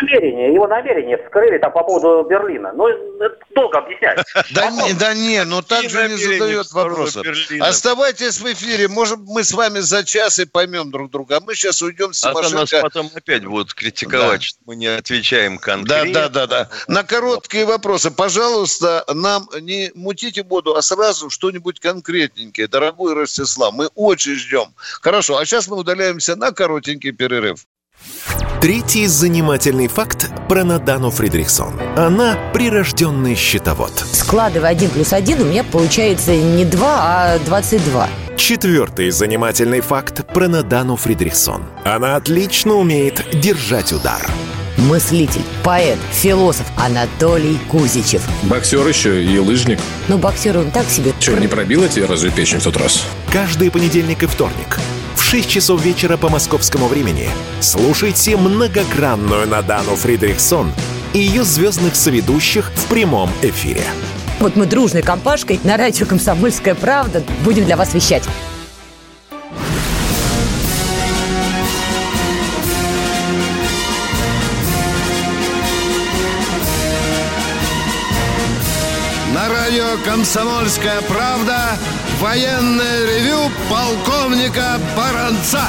намерение, 0.00 0.52
его 0.52 0.66
намерение 0.66 1.18
вскрыли 1.18 1.58
там 1.58 1.72
по 1.72 1.82
поводу 1.82 2.28
Берлина. 2.28 2.72
Ну, 2.72 2.88
это 2.88 3.36
долго 3.54 3.78
объяснять. 3.78 4.18
Да 4.50 4.70
не, 4.70 4.92
да 4.94 5.14
не, 5.14 5.44
но 5.44 5.62
так 5.62 5.88
же 5.88 6.08
не 6.08 6.16
задает 6.16 6.70
вопросов. 6.72 7.26
Оставайтесь 7.60 8.40
в 8.40 8.52
эфире, 8.52 8.88
может, 8.88 9.18
мы 9.20 9.44
с 9.44 9.52
вами 9.52 9.80
за 9.80 10.04
час 10.04 10.38
и 10.38 10.46
поймем 10.46 10.90
друг 10.90 11.10
друга. 11.10 11.36
А 11.36 11.40
мы 11.40 11.54
сейчас 11.54 11.82
уйдем 11.82 12.12
с 12.12 12.20
Тимошенко. 12.20 12.56
А 12.56 12.60
нас 12.60 12.70
потом 12.70 13.10
опять 13.14 13.44
будут 13.44 13.74
критиковать, 13.74 14.42
что 14.42 14.58
мы 14.66 14.76
не 14.76 14.86
отвечаем 14.86 15.58
конкретно. 15.58 16.12
Да, 16.12 16.28
да, 16.28 16.46
да, 16.46 16.64
да. 16.64 16.68
На 16.88 17.04
короткие 17.04 17.66
вопросы, 17.66 18.10
пожалуйста, 18.10 19.04
нам 19.12 19.48
не 19.60 19.90
мутите 19.94 20.42
воду, 20.42 20.76
а 20.76 20.82
сразу 20.82 21.30
что-нибудь 21.30 21.80
конкретненькое. 21.80 22.68
Дорогой 22.68 23.14
Ростислав, 23.14 23.74
мы 23.74 23.88
очень 23.94 24.34
ждем. 24.34 24.74
Хорошо, 25.02 25.38
а 25.38 25.44
сейчас 25.44 25.68
мы 25.68 25.76
удаляемся 25.76 26.36
на 26.36 26.52
коротенький 26.52 27.12
перерыв. 27.12 27.66
Третий 28.60 29.06
занимательный 29.06 29.86
факт 29.86 30.32
про 30.48 30.64
Надану 30.64 31.10
Фридрихсон. 31.12 31.80
Она 31.96 32.36
прирожденный 32.52 33.36
счетовод. 33.36 33.92
Складывая 34.12 34.70
один 34.70 34.90
плюс 34.90 35.12
один, 35.12 35.42
у 35.42 35.44
меня 35.44 35.62
получается 35.62 36.34
не 36.34 36.64
2, 36.64 36.88
а 36.90 37.38
22. 37.46 38.08
Четвертый 38.36 39.10
занимательный 39.10 39.80
факт 39.80 40.26
про 40.26 40.48
Надану 40.48 40.96
Фридрихсон. 40.96 41.62
Она 41.84 42.16
отлично 42.16 42.74
умеет 42.74 43.24
держать 43.32 43.92
удар. 43.92 44.28
Мыслитель, 44.76 45.42
поэт, 45.62 45.98
философ 46.10 46.66
Анатолий 46.76 47.60
Кузичев. 47.70 48.26
Боксер 48.42 48.84
еще 48.88 49.22
и 49.22 49.38
лыжник. 49.38 49.78
Ну, 50.08 50.18
боксер 50.18 50.58
он 50.58 50.72
так 50.72 50.88
себе. 50.88 51.12
Че, 51.20 51.36
не 51.36 51.46
пробила 51.46 51.88
тебе 51.88 52.06
разве 52.06 52.32
печень 52.32 52.58
в 52.58 52.64
тот 52.64 52.76
раз? 52.76 53.04
Каждый 53.32 53.70
понедельник 53.70 54.24
и 54.24 54.26
вторник– 54.26 54.80
6 55.30 55.46
часов 55.46 55.84
вечера 55.84 56.16
по 56.16 56.30
московскому 56.30 56.88
времени 56.88 57.28
слушайте 57.60 58.34
многогранную 58.38 59.46
Надану 59.46 59.94
Фридрихсон 59.94 60.72
и 61.12 61.18
ее 61.18 61.44
звездных 61.44 61.96
соведущих 61.96 62.72
в 62.74 62.86
прямом 62.86 63.28
эфире. 63.42 63.82
Вот 64.40 64.56
мы 64.56 64.64
дружной 64.64 65.02
компашкой 65.02 65.60
на 65.64 65.76
радио 65.76 66.06
«Комсомольская 66.06 66.74
правда» 66.74 67.22
будем 67.44 67.66
для 67.66 67.76
вас 67.76 67.92
вещать. 67.92 68.26
«Комсомольская 80.04 81.02
правда» 81.02 81.78
Военное 82.20 83.06
ревю 83.06 83.48
полковника 83.70 84.80
Баранца. 84.96 85.62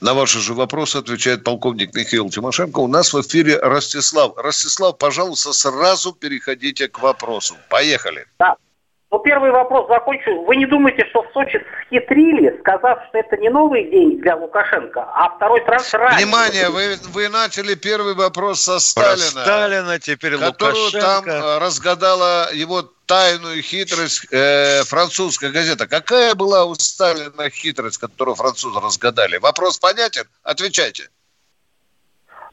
На 0.00 0.12
ваши 0.12 0.40
же 0.40 0.54
вопросы 0.54 0.96
отвечает 0.96 1.44
полковник 1.44 1.94
Михаил 1.94 2.28
Тимошенко. 2.30 2.80
У 2.80 2.88
нас 2.88 3.12
в 3.12 3.20
эфире 3.20 3.60
Ростислав. 3.60 4.32
Ростислав, 4.36 4.98
пожалуйста, 4.98 5.52
сразу 5.52 6.12
переходите 6.12 6.88
к 6.88 6.98
вопросу. 6.98 7.54
Поехали. 7.68 8.26
Да. 8.40 8.56
Ну, 9.12 9.18
первый 9.18 9.50
вопрос 9.50 9.88
закончу. 9.88 10.44
Вы 10.44 10.54
не 10.54 10.66
думаете, 10.66 11.04
что 11.10 11.22
в 11.22 11.32
Сочи 11.32 11.60
схитрили, 11.86 12.56
сказав, 12.60 13.00
что 13.08 13.18
это 13.18 13.36
не 13.38 13.48
новый 13.48 13.90
день 13.90 14.20
для 14.20 14.36
Лукашенко, 14.36 15.02
а 15.02 15.34
второй 15.34 15.64
транш 15.64 15.92
ранее? 15.94 16.24
Внимание, 16.24 16.68
вы, 16.70 16.96
вы 17.12 17.28
начали 17.28 17.74
первый 17.74 18.14
вопрос 18.14 18.60
со 18.60 18.78
Сталина. 18.78 19.32
Про 19.32 19.42
Сталина, 19.42 19.98
теперь 19.98 20.38
которую 20.38 20.84
Лукашенко. 20.84 21.24
там 21.24 21.58
разгадала 21.60 22.52
его 22.52 22.82
тайную 23.06 23.60
хитрость 23.62 24.28
э, 24.30 24.84
французская 24.84 25.50
газета. 25.50 25.88
Какая 25.88 26.36
была 26.36 26.64
у 26.64 26.76
Сталина 26.76 27.50
хитрость, 27.50 27.98
которую 27.98 28.36
французы 28.36 28.78
разгадали? 28.78 29.38
Вопрос 29.38 29.78
понятен? 29.78 30.22
Отвечайте. 30.44 31.08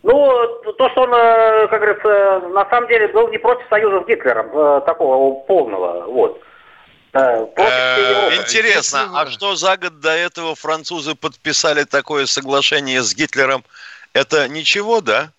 Ну, 0.04 0.48
то, 0.78 0.90
что 0.90 1.02
он, 1.02 1.14
э, 1.14 1.68
как 1.70 1.82
говорится, 1.82 2.48
на 2.50 2.70
самом 2.70 2.88
деле 2.88 3.08
был 3.08 3.30
не 3.30 3.38
против 3.38 3.68
союза 3.70 4.04
с 4.04 4.08
Гитлером, 4.08 4.50
э, 4.54 4.82
такого 4.86 5.40
полного, 5.42 6.06
вот. 6.06 6.42
Э, 7.14 7.46
интересно, 8.36 9.10
а 9.20 9.28
что 9.28 9.56
за 9.56 9.76
год 9.78 10.00
до 10.00 10.12
этого 10.12 10.56
французы 10.56 11.16
подписали 11.16 11.84
такое 11.84 12.28
соглашение 12.28 13.02
с 13.02 13.16
Гитлером? 13.16 13.64
Это 14.14 14.48
ничего, 14.48 15.02
да? 15.02 15.32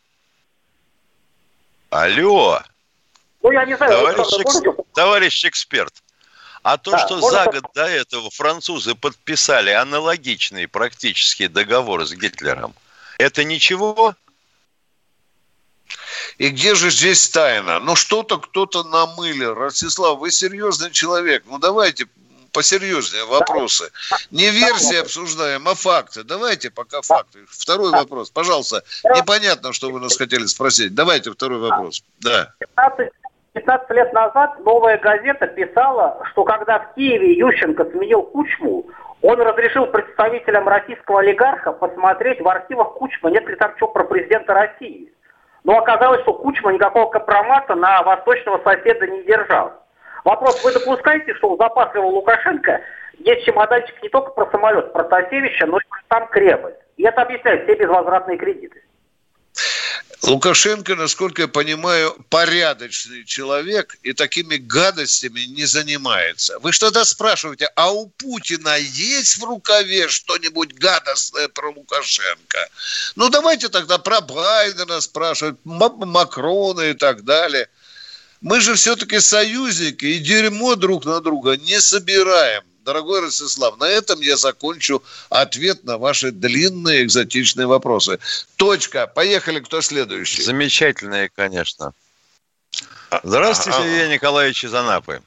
Алло. 1.90 2.60
Ну, 3.42 3.52
я 3.52 3.64
не 3.64 3.76
знаю. 3.76 3.92
Товарищ, 3.92 4.40
экс... 4.40 4.62
товарищ 4.92 5.44
эксперт, 5.44 5.94
а 6.62 6.76
то, 6.76 6.90
да, 6.90 6.98
что 6.98 7.20
за 7.20 7.44
год 7.46 7.64
до 7.74 7.86
этого 7.86 8.28
французы 8.30 8.96
подписали 8.96 9.70
аналогичный 9.70 10.66
практически 10.66 11.46
договор 11.46 12.04
с 12.04 12.12
Гитлером, 12.12 12.74
это 13.18 13.44
ничего? 13.44 14.14
И 16.38 16.50
где 16.50 16.74
же 16.76 16.90
здесь 16.90 17.28
тайна? 17.28 17.80
Ну, 17.80 17.96
что-то 17.96 18.38
кто-то 18.38 18.84
намылил. 18.84 19.54
Ростислав, 19.54 20.18
вы 20.18 20.30
серьезный 20.30 20.92
человек. 20.92 21.42
Ну, 21.46 21.58
давайте 21.58 22.06
посерьезнее 22.52 23.24
вопросы. 23.24 23.90
Не 24.30 24.50
версии 24.50 25.00
обсуждаем, 25.00 25.66
а 25.68 25.74
факты. 25.74 26.22
Давайте 26.22 26.70
пока 26.70 27.02
факты. 27.02 27.40
Второй 27.48 27.90
вопрос. 27.90 28.30
Пожалуйста, 28.30 28.82
непонятно, 29.16 29.72
что 29.72 29.90
вы 29.90 30.00
нас 30.00 30.16
хотели 30.16 30.46
спросить. 30.46 30.94
Давайте 30.94 31.32
второй 31.32 31.58
вопрос. 31.58 32.04
Да. 32.20 32.52
15, 32.60 33.10
15 33.54 33.90
лет 33.90 34.12
назад 34.12 34.60
новая 34.64 34.98
газета 34.98 35.48
писала, 35.48 36.22
что 36.30 36.44
когда 36.44 36.78
в 36.78 36.94
Киеве 36.94 37.36
Ющенко 37.36 37.84
сменил 37.90 38.22
Кучму, 38.22 38.86
он 39.22 39.40
разрешил 39.40 39.86
представителям 39.86 40.68
российского 40.68 41.20
олигарха 41.20 41.72
посмотреть 41.72 42.40
в 42.40 42.48
архивах 42.48 42.94
Кучма, 42.94 43.30
нет 43.30 43.46
ли 43.48 43.56
там 43.56 43.72
что 43.76 43.88
про 43.88 44.04
президента 44.04 44.54
России. 44.54 45.12
Но 45.68 45.76
оказалось, 45.76 46.22
что 46.22 46.32
Кучма 46.32 46.72
никакого 46.72 47.10
компромата 47.10 47.74
на 47.74 48.02
восточного 48.02 48.58
соседа 48.64 49.06
не 49.06 49.22
держал. 49.24 49.74
Вопрос, 50.24 50.64
вы 50.64 50.72
допускаете, 50.72 51.34
что 51.34 51.50
у 51.50 51.58
запасливого 51.58 52.08
Лукашенко 52.08 52.80
есть 53.18 53.44
чемоданчик 53.44 54.02
не 54.02 54.08
только 54.08 54.30
про 54.30 54.50
самолет 54.50 54.94
Протасевича, 54.94 55.66
но 55.66 55.76
и 55.76 55.82
про 55.90 55.98
сам 56.08 56.28
Кремль? 56.28 56.72
И 56.96 57.02
это 57.02 57.20
объясняет 57.20 57.64
все 57.64 57.74
безвозвратные 57.74 58.38
кредиты. 58.38 58.82
Лукашенко, 60.28 60.94
насколько 60.94 61.42
я 61.42 61.48
понимаю, 61.48 62.14
порядочный 62.28 63.24
человек 63.24 63.96
и 64.02 64.12
такими 64.12 64.56
гадостями 64.56 65.40
не 65.40 65.64
занимается. 65.64 66.58
Вы 66.58 66.72
что-то 66.72 67.04
спрашиваете, 67.06 67.70
а 67.76 67.92
у 67.92 68.08
Путина 68.08 68.76
есть 68.76 69.38
в 69.38 69.44
рукаве 69.44 70.08
что-нибудь 70.08 70.74
гадостное 70.74 71.48
про 71.48 71.70
Лукашенко? 71.70 72.68
Ну, 73.16 73.30
давайте 73.30 73.68
тогда 73.70 73.96
про 73.96 74.20
Байдена 74.20 75.00
спрашивать, 75.00 75.56
Макрона 75.64 76.82
и 76.82 76.94
так 76.94 77.24
далее. 77.24 77.68
Мы 78.42 78.60
же 78.60 78.74
все-таки 78.74 79.20
союзники 79.20 80.04
и 80.04 80.18
дерьмо 80.18 80.74
друг 80.74 81.06
на 81.06 81.20
друга 81.20 81.56
не 81.56 81.80
собираем. 81.80 82.62
Дорогой 82.88 83.20
Ростислав, 83.20 83.78
на 83.78 83.84
этом 83.84 84.18
я 84.22 84.38
закончу 84.38 85.02
ответ 85.28 85.84
на 85.84 85.98
ваши 85.98 86.32
длинные 86.32 87.04
экзотичные 87.04 87.66
вопросы. 87.66 88.18
Точка. 88.56 89.06
Поехали, 89.06 89.60
кто 89.60 89.82
следующий? 89.82 90.40
Замечательные, 90.40 91.28
конечно. 91.28 91.92
Здравствуйте, 93.22 93.80
Илья 93.82 94.08
Николаевич 94.08 94.64
из 94.64 94.72
Анапы. 94.72 95.20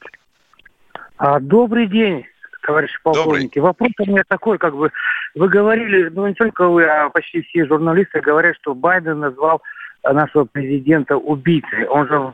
А, 1.18 1.40
добрый 1.40 1.86
день, 1.86 2.26
товарищи 2.64 2.98
полковники. 3.04 3.60
Добрый. 3.60 3.62
Вопрос 3.62 3.92
у 4.00 4.12
меня 4.12 4.24
такой, 4.28 4.58
как 4.58 4.76
бы, 4.76 4.92
вы 5.36 5.48
говорили, 5.48 6.10
ну 6.10 6.26
не 6.26 6.34
только 6.34 6.68
вы, 6.68 6.86
а 6.86 7.10
почти 7.10 7.44
все 7.44 7.68
журналисты 7.68 8.22
говорят, 8.22 8.56
что 8.60 8.74
Байден 8.74 9.20
назвал 9.20 9.62
нашего 10.04 10.46
президента 10.46 11.16
убийцей. 11.16 11.86
Он 11.86 12.08
же 12.08 12.34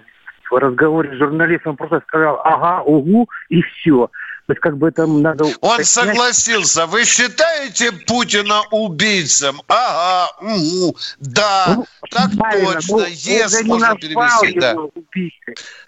в 0.49 0.55
разговоре 0.57 1.13
с 1.13 1.17
журналистом 1.17 1.75
просто 1.75 2.01
сказал 2.07 2.39
«ага, 2.45 2.81
угу» 2.83 3.27
и 3.49 3.61
все. 3.61 4.09
То 4.47 4.53
есть 4.53 4.61
как 4.61 4.77
бы 4.77 4.87
это 4.87 5.05
надо... 5.05 5.45
Он 5.59 5.83
согласился. 5.83 6.85
Вы 6.85 7.03
считаете 7.03 7.91
Путина 7.91 8.61
убийцем? 8.71 9.61
Ага, 9.67 10.31
угу, 10.39 10.95
да, 11.19 11.75
ну, 11.75 11.85
так 12.09 12.31
точно. 12.31 13.07
Ес 13.07 13.61
можно 13.63 13.95
перевести. 13.97 14.57
Да. 14.57 14.75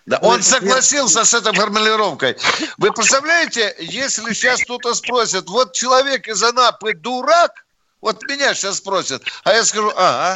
Да, 0.05 0.17
он 0.21 0.43
согласился 0.43 1.23
с 1.23 1.33
этой 1.33 1.53
формулировкой. 1.53 2.35
Вы 2.77 2.91
представляете, 2.91 3.73
если 3.79 4.33
сейчас 4.33 4.61
кто-то 4.63 4.93
спросит, 4.93 5.47
вот 5.47 5.71
человек 5.71 6.27
из 6.27 6.43
Анапы 6.43 6.93
дурак, 6.93 7.65
вот 8.01 8.21
меня 8.23 8.53
сейчас 8.53 8.77
спросят, 8.77 9.23
а 9.45 9.53
я 9.53 9.63
скажу, 9.63 9.89
ага, 9.95 10.35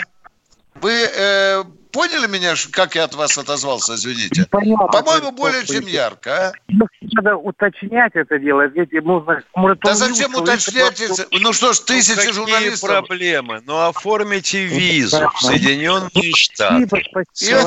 вы 0.76 0.92
э, 0.92 1.64
поняли 1.94 2.28
меня, 2.28 2.56
как 2.72 2.96
я 2.96 3.06
от 3.06 3.14
вас 3.14 3.38
отозвался, 3.38 3.96
извините? 3.96 4.46
По-моему, 4.50 5.32
более 5.32 5.66
чем 5.66 5.86
ярко, 5.86 6.48
а? 6.48 6.52
Ну, 6.68 6.88
надо 7.14 7.38
уточнять 7.38 8.12
это 8.16 8.40
дело. 8.40 8.68
Ведь 8.68 8.92
нужно, 8.92 9.44
может, 9.56 9.80
да 9.80 9.94
зачем 9.94 10.36
уточнять? 10.36 11.02
Ну 11.32 11.54
что 11.54 11.74
ж, 11.74 11.80
ну, 11.80 11.86
тысячи 11.86 12.28
ну, 12.28 12.34
журналистов. 12.34 12.90
проблемы? 12.90 13.62
Ну 13.66 13.80
оформите 13.88 14.66
визу 14.66 15.30
в 15.36 15.42
Соединенные 15.42 16.34
Штаты. 16.36 16.88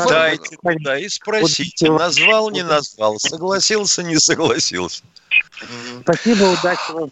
Дайте 0.09 0.57
туда 0.57 0.99
и 0.99 1.09
спросите, 1.09 1.91
назвал, 1.91 2.51
не 2.51 2.65
назвал, 2.65 3.19
согласился, 3.19 4.03
не 4.03 4.17
согласился. 4.17 5.03
Спасибо, 6.03 6.45
удачи 6.45 6.93
вам. 6.93 7.11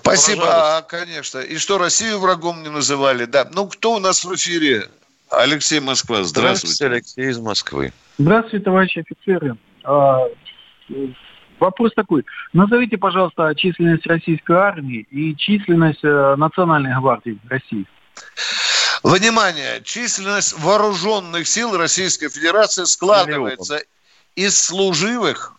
Спасибо, 0.00 0.44
а, 0.46 0.82
конечно. 0.82 1.38
И 1.38 1.58
что, 1.58 1.78
Россию 1.78 2.18
врагом 2.20 2.62
не 2.62 2.68
называли? 2.68 3.24
Да. 3.24 3.48
Ну, 3.52 3.66
кто 3.66 3.94
у 3.94 3.98
нас 3.98 4.24
в 4.24 4.34
эфире? 4.34 4.88
Алексей 5.30 5.80
Москва, 5.80 6.22
здравствуйте. 6.22 6.76
Здравствуйте, 6.76 6.94
Алексей 6.94 7.30
из 7.30 7.38
Москвы. 7.38 7.92
Здравствуйте, 8.18 8.64
товарищи 8.64 8.98
офицеры. 9.00 9.56
А, 9.82 10.20
вопрос 11.58 11.92
такой. 11.94 12.24
Назовите, 12.52 12.96
пожалуйста, 12.96 13.52
численность 13.56 14.06
российской 14.06 14.56
армии 14.56 15.06
и 15.10 15.34
численность 15.36 16.04
э, 16.04 16.34
Национальной 16.36 16.94
гвардии 16.98 17.38
России. 17.48 17.86
Внимание! 19.02 19.82
Численность 19.84 20.58
вооруженных 20.58 21.46
сил 21.46 21.76
Российской 21.76 22.28
Федерации 22.28 22.84
складывается 22.84 23.74
Миллион. 23.74 23.86
из 24.36 24.62
служивых, 24.62 25.55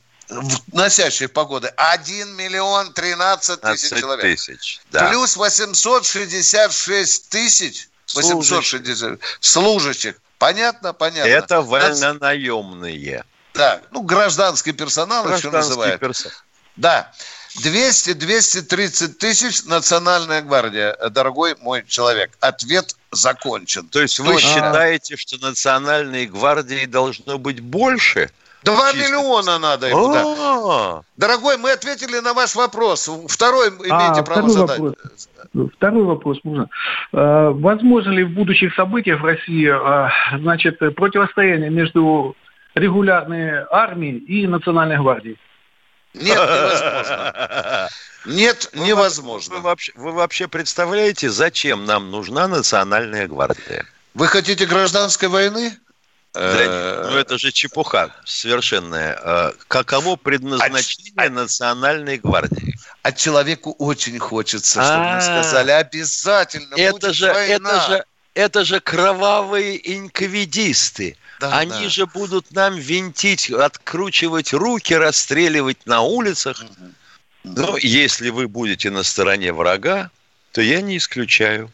носящих 0.74 1.32
погоды, 1.32 1.72
1 1.76 2.36
миллион 2.36 2.94
13 2.94 3.62
тысяч 3.62 4.00
человек. 4.00 4.24
Тысяч, 4.24 4.82
да. 4.92 5.08
Плюс 5.08 5.38
866 5.38 7.30
тысяч 7.30 7.90
860 8.14 9.20
служащих. 9.40 10.16
Понятно? 10.38 10.94
Понятно. 10.94 11.30
Это 11.30 11.62
вольнонаемные. 11.62 13.24
Да, 13.54 13.82
ну 13.92 14.02
гражданский 14.04 14.72
персонал 14.72 15.24
гражданский 15.24 15.48
еще 15.48 15.58
называют. 15.58 16.00
Персонал. 16.00 16.38
Да. 16.76 17.12
200-230 17.64 19.08
тысяч 19.16 19.64
Национальная 19.64 20.44
гвардия, 20.44 20.96
дорогой 21.10 21.56
мой 21.60 21.84
человек. 21.88 22.38
Ответ 22.40 22.96
закончен. 23.12 23.88
То 23.88 24.00
есть 24.00 24.20
вы 24.20 24.34
Точно. 24.34 24.50
считаете, 24.50 25.16
что 25.18 25.38
Национальной 25.38 26.28
гвардии 26.28 26.86
должно 26.86 27.40
быть 27.40 27.60
больше? 27.62 28.30
Два 28.68 28.94
миллиона 28.94 29.60
надо 29.60 29.88
ему, 29.88 30.14
да. 30.14 31.02
Дорогой, 31.16 31.58
мы 31.58 31.72
ответили 31.72 32.20
на 32.20 32.34
ваш 32.34 32.56
вопрос. 32.56 33.10
Второй 33.28 33.70
имеете 33.70 34.22
а, 34.22 34.24
право 34.24 34.50
задать. 34.50 34.80
Вопрос. 34.80 35.30
Второй 35.76 36.04
вопрос 36.04 36.40
можно. 36.44 36.70
А, 37.14 37.52
возможно 37.52 38.12
ли 38.12 38.24
в 38.24 38.32
будущих 38.32 38.76
событиях 38.76 39.22
в 39.22 39.26
России 39.26 39.70
а, 39.70 40.12
значит, 40.38 40.80
противостояние 40.96 41.70
между 41.70 42.36
регулярной 42.76 43.64
армией 43.72 44.18
и 44.18 44.48
Национальной 44.48 44.98
гвардией? 44.98 45.38
Нет, 46.14 46.38
невозможно. 46.38 47.90
Нет, 48.26 48.70
невозможно. 48.74 49.56
Вы 49.56 49.62
вообще, 49.62 49.92
вы 49.96 50.12
вообще 50.12 50.48
представляете, 50.48 51.30
зачем 51.30 51.86
нам 51.86 52.12
нужна 52.12 52.48
Национальная 52.48 53.28
гвардия? 53.28 53.86
Вы 54.14 54.28
хотите 54.28 54.66
гражданской 54.66 55.30
войны? 55.30 55.72
Да, 56.38 57.10
ну 57.10 57.18
это 57.18 57.38
же 57.38 57.52
чепуха 57.52 58.16
совершенная. 58.26 59.20
А, 59.22 59.54
каково 59.68 60.16
предназначение 60.16 61.14
а, 61.16 61.30
Национальной 61.30 62.18
гвардии? 62.18 62.76
А 63.02 63.12
человеку 63.12 63.76
очень 63.80 64.20
хочется, 64.20 64.84
чтобы 64.84 65.16
мы 65.16 65.22
сказали, 65.22 65.72
обязательно 65.72 66.76
это 66.76 67.14
же. 67.14 67.28
Это 67.28 67.88
же, 67.88 68.06
это 68.34 68.66
же 68.66 68.80
кровавые 68.80 69.96
инквидисты. 69.98 71.18
Да, 71.40 71.58
Они 71.58 71.84
да. 71.84 71.90
же 71.90 72.06
будут 72.06 72.52
нам 72.52 72.76
винтить, 72.76 73.50
откручивать 73.50 74.54
руки, 74.54 74.94
расстреливать 74.94 75.86
на 75.86 76.02
улицах. 76.02 76.64
Угу. 76.64 77.54
Но 77.56 77.78
если 77.78 78.30
вы 78.30 78.48
будете 78.48 78.90
на 78.90 79.04
стороне 79.04 79.54
врага, 79.54 80.12
то 80.52 80.62
я 80.62 80.82
не 80.82 80.98
исключаю. 80.98 81.72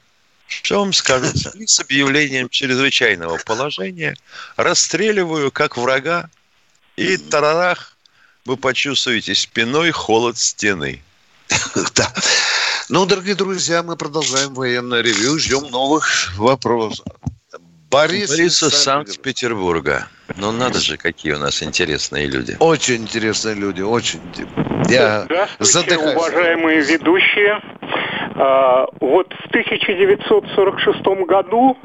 Что 0.61 0.79
вам 0.79 0.93
скажу? 0.93 1.25
С 1.65 1.79
объявлением 1.79 2.49
чрезвычайного 2.49 3.39
положения 3.45 4.15
расстреливаю 4.55 5.51
как 5.51 5.77
врага, 5.77 6.29
и 6.95 7.17
тарарах 7.17 7.97
вы 8.45 8.57
почувствуете 8.57 9.33
спиной 9.35 9.91
холод 9.91 10.37
стены. 10.37 11.01
Да. 11.95 12.11
Ну, 12.89 13.05
дорогие 13.05 13.35
друзья, 13.35 13.81
мы 13.81 13.95
продолжаем 13.95 14.53
военное 14.53 15.01
ревью, 15.01 15.39
ждем 15.39 15.71
новых 15.71 16.33
вопросов. 16.35 17.05
Борис, 17.89 18.29
Борис 18.29 18.63
из 18.63 18.73
Санкт-Петербурга. 18.73 20.07
Ну, 20.35 20.51
надо 20.51 20.79
же, 20.79 20.97
какие 20.97 21.33
у 21.33 21.37
нас 21.37 21.61
интересные 21.61 22.25
люди. 22.25 22.57
Очень 22.59 23.03
интересные 23.03 23.55
люди, 23.55 23.81
очень. 23.81 24.19
Я 24.89 25.23
Здравствуйте, 25.25 25.71
задыхаюсь. 25.71 26.15
уважаемые 26.15 26.81
ведущие. 26.81 27.61
А, 28.35 28.87
вот 28.99 29.31
в 29.33 29.47
1946 29.47 31.01
году 31.27 31.77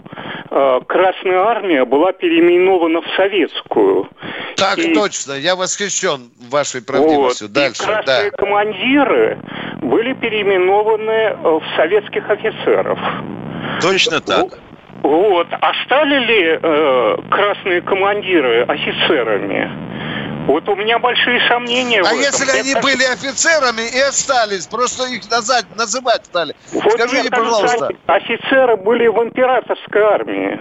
а, 0.50 0.80
Красная 0.80 1.40
Армия 1.40 1.84
была 1.84 2.12
переименована 2.12 3.02
в 3.02 3.06
Советскую. 3.16 4.08
Так 4.56 4.78
и, 4.78 4.94
точно, 4.94 5.32
я 5.34 5.56
восхищен 5.56 6.30
вашей 6.50 6.82
правдивостью. 6.82 7.48
Вот, 7.48 7.54
Дальше, 7.54 7.82
и 7.82 7.86
красные 7.86 8.30
да. 8.30 8.36
командиры 8.36 9.38
были 9.82 10.14
переименованы 10.14 11.10
э, 11.10 11.34
в 11.42 11.62
советских 11.76 12.28
офицеров. 12.28 12.98
Точно 13.80 14.20
так. 14.20 14.58
Вот. 15.02 15.46
А 15.50 15.72
стали 15.84 16.24
ли 16.24 16.58
э, 16.60 17.16
красные 17.30 17.82
командиры 17.82 18.62
офицерами? 18.62 19.87
Вот 20.48 20.66
у 20.66 20.74
меня 20.74 20.98
большие 20.98 21.46
сомнения. 21.46 22.02
А 22.02 22.14
если 22.14 22.50
они 22.58 22.72
так... 22.72 22.82
были 22.82 23.04
офицерами 23.04 23.82
и 23.82 24.00
остались, 24.00 24.66
просто 24.66 25.04
их 25.04 25.30
назад, 25.30 25.66
называть 25.76 26.24
стали. 26.24 26.56
Вот 26.72 26.90
Скажите, 26.92 27.28
пожалуйста. 27.28 27.90
Офицеры 28.06 28.78
были 28.78 29.08
в 29.08 29.22
императорской 29.22 30.00
армии. 30.00 30.58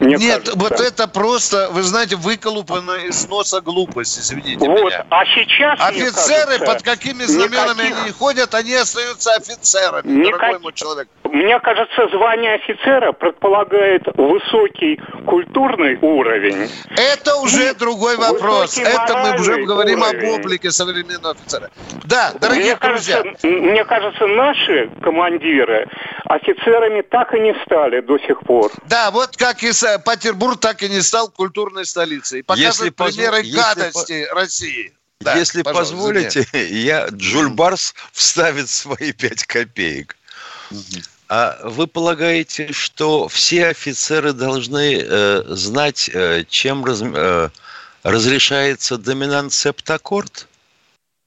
Мне 0.00 0.16
Нет, 0.16 0.44
кажется. 0.44 0.58
вот 0.58 0.80
это 0.80 1.08
просто, 1.08 1.68
вы 1.70 1.82
знаете, 1.82 2.16
выколупано 2.16 2.92
из 2.92 3.26
носа 3.28 3.60
глупость, 3.60 4.18
извините 4.18 4.66
вот. 4.66 4.84
меня. 4.84 5.06
А 5.10 5.24
сейчас, 5.26 5.80
Офицеры, 5.80 6.58
кажется, 6.58 6.66
под 6.66 6.82
какими 6.82 7.22
знаменами 7.22 7.88
никаких... 7.88 8.02
они 8.02 8.12
ходят, 8.12 8.54
они 8.54 8.74
остаются 8.74 9.34
офицерами, 9.34 10.10
Никак... 10.10 10.40
дорогой 10.40 10.60
мой 10.60 10.72
человек. 10.72 11.08
Мне 11.24 11.58
кажется, 11.60 12.08
звание 12.08 12.54
офицера 12.54 13.12
предполагает 13.12 14.02
высокий 14.16 15.00
культурный 15.26 15.98
уровень. 16.00 16.70
Это 16.96 17.36
уже 17.36 17.74
другой 17.74 18.16
вопрос. 18.16 18.78
Это 18.78 19.18
мы 19.18 19.40
уже 19.40 19.64
говорим 19.64 20.02
уровень. 20.02 20.34
об 20.34 20.40
облике 20.40 20.70
современного 20.70 21.34
офицера. 21.34 21.70
Да, 22.04 22.32
дорогие 22.40 22.76
мне 22.80 22.88
друзья. 22.90 23.22
Кажется, 23.22 23.46
мне 23.46 23.84
кажется, 23.84 24.26
наши 24.26 24.90
командиры 25.02 25.88
офицерами 26.24 27.02
так 27.02 27.34
и 27.34 27.40
не 27.40 27.54
стали 27.64 28.00
до 28.00 28.18
сих 28.18 28.40
пор. 28.40 28.70
Да, 28.88 29.10
вот 29.10 29.36
как 29.36 29.55
и 29.62 29.72
Петербург 30.04 30.60
так 30.60 30.82
и 30.82 30.88
не 30.88 31.02
стал 31.02 31.30
культурной 31.30 31.86
столицей. 31.86 32.42
Показывают 32.42 32.76
если 32.76 32.90
примеры 32.90 33.42
позв... 33.42 33.54
гадости 33.54 34.12
если... 34.12 34.34
России. 34.34 34.92
Да, 35.20 35.34
Если 35.36 35.62
позволите, 35.62 36.46
я 36.52 37.08
Джульбарс 37.08 37.94
вставит 38.12 38.68
свои 38.68 39.12
пять 39.12 39.44
копеек. 39.44 40.16
Угу. 40.70 40.80
А 41.28 41.58
вы 41.64 41.86
полагаете, 41.86 42.72
что 42.72 43.26
все 43.26 43.68
офицеры 43.68 44.32
должны 44.32 45.00
э, 45.02 45.42
знать, 45.48 46.08
э, 46.12 46.44
чем 46.48 46.84
раз, 46.84 47.00
э, 47.02 47.48
разрешается 48.04 48.96
доминант 48.96 49.52
септаккорд? 49.52 50.46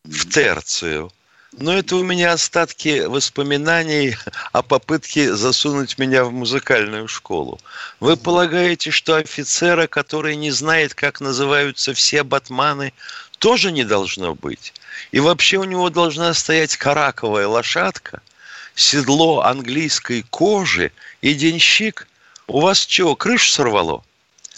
В 0.06 0.30
терцию. 0.30 1.12
Но 1.52 1.74
это 1.74 1.96
у 1.96 2.04
меня 2.04 2.34
остатки 2.34 3.06
воспоминаний 3.06 4.16
о 4.52 4.62
попытке 4.62 5.34
засунуть 5.36 5.98
меня 5.98 6.24
в 6.24 6.32
музыкальную 6.32 7.08
школу. 7.08 7.60
Вы 8.00 8.18
полагаете, 8.18 8.92
что 8.92 9.16
офицера, 9.16 9.88
который 9.88 10.36
не 10.36 10.52
знает, 10.52 10.94
как 10.94 11.20
называются 11.22 11.94
все 11.94 12.24
батманы, 12.24 12.94
тоже 13.40 13.72
не 13.72 13.84
должно 13.84 14.36
быть? 14.36 14.74
И 15.12 15.20
вообще 15.20 15.58
у 15.58 15.64
него 15.64 15.90
должна 15.90 16.34
стоять 16.34 16.78
караковая 16.78 17.48
лошадка– 17.48 18.22
седло 18.80 19.42
английской 19.42 20.24
кожи 20.30 20.92
и 21.22 21.34
денщик 21.34 22.08
У 22.48 22.62
вас 22.62 22.86
чего, 22.86 23.16
крышу 23.16 23.52
сорвало? 23.52 24.04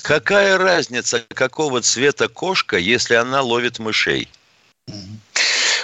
Какая 0.03 0.57
разница, 0.57 1.25
какого 1.33 1.81
цвета 1.81 2.27
кошка, 2.27 2.77
если 2.77 3.15
она 3.15 3.41
ловит 3.41 3.79
мышей? 3.79 4.29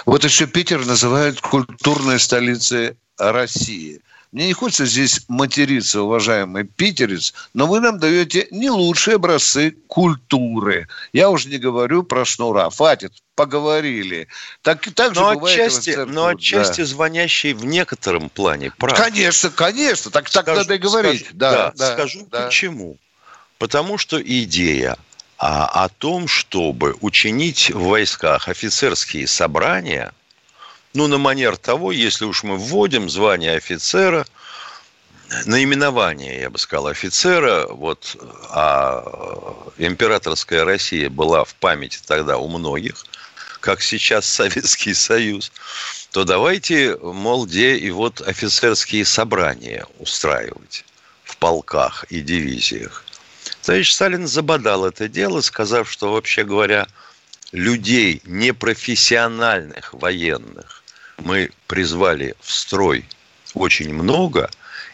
Вот 0.08 0.24
еще 0.24 0.46
Питер 0.46 0.86
называют 0.86 1.38
культурной 1.42 2.18
столицей 2.18 2.96
России. 3.18 4.00
Мне 4.32 4.46
не 4.46 4.52
хочется 4.54 4.86
здесь 4.86 5.26
материться, 5.28 6.00
уважаемый 6.00 6.64
питерец, 6.64 7.34
но 7.52 7.66
вы 7.66 7.80
нам 7.80 7.98
даете 7.98 8.48
не 8.50 8.70
лучшие 8.70 9.16
образцы 9.16 9.76
культуры. 9.86 10.88
Я 11.12 11.28
уже 11.28 11.50
не 11.50 11.58
говорю 11.58 12.04
про 12.04 12.24
шнура. 12.24 12.70
Хватит, 12.70 13.12
поговорили. 13.34 14.28
Так, 14.62 14.80
так 14.94 15.14
же 15.14 15.20
но 15.20 15.34
бывает 15.34 15.58
отчасти, 15.60 15.90
но 16.06 16.28
отчасти 16.28 16.80
Да. 16.80 16.86
звонящий 16.86 17.52
в 17.52 17.66
некотором 17.66 18.30
плане 18.30 18.70
прав. 18.78 18.96
Конечно, 18.96 19.50
конечно. 19.50 20.10
Так, 20.10 20.30
так 20.30 20.44
Скажу- 20.44 20.60
надо 20.60 20.74
и 20.74 20.78
говорить. 20.78 21.20
скажу- 21.20 21.36
да, 21.36 21.72
да, 21.76 21.92
скажу 21.92 22.26
да. 22.30 22.46
почему. 22.46 22.96
Потому 23.58 23.98
что 23.98 24.18
идея 24.22 24.96
а, 25.38 25.84
о 25.84 25.88
том, 25.88 26.26
чтобы 26.26 26.96
учинить 27.00 27.70
в 27.70 27.84
войсках 27.84 28.48
офицерские 28.48 29.26
собрания, 29.26 30.12
ну, 30.94 31.06
на 31.06 31.18
манер 31.18 31.56
того, 31.56 31.92
если 31.92 32.24
уж 32.24 32.42
мы 32.42 32.56
вводим 32.56 33.08
звание 33.08 33.56
офицера, 33.56 34.26
наименование, 35.44 36.40
я 36.40 36.50
бы 36.50 36.58
сказал, 36.58 36.88
офицера, 36.88 37.66
вот, 37.68 38.16
а 38.50 39.04
императорская 39.76 40.64
Россия 40.64 41.08
была 41.08 41.44
в 41.44 41.54
памяти 41.54 42.00
тогда 42.04 42.38
у 42.38 42.48
многих, 42.48 43.04
как 43.60 43.82
сейчас 43.82 44.26
Советский 44.26 44.94
Союз, 44.94 45.52
то 46.10 46.24
давайте, 46.24 46.96
мол, 46.96 47.46
где 47.46 47.76
и 47.76 47.90
вот 47.90 48.20
офицерские 48.22 49.04
собрания 49.04 49.86
устраивать 49.98 50.84
в 51.24 51.36
полках 51.36 52.04
и 52.08 52.22
дивизиях. 52.22 53.04
Товарищ 53.68 53.92
Сталин 53.92 54.26
забодал 54.26 54.86
это 54.86 55.08
дело, 55.08 55.42
сказав, 55.42 55.92
что, 55.92 56.10
вообще 56.10 56.42
говоря, 56.42 56.86
людей 57.52 58.22
непрофессиональных 58.24 59.92
военных 59.92 60.82
мы 61.18 61.50
призвали 61.66 62.34
в 62.40 62.50
строй 62.50 63.04
очень 63.52 63.92
много, 63.92 64.50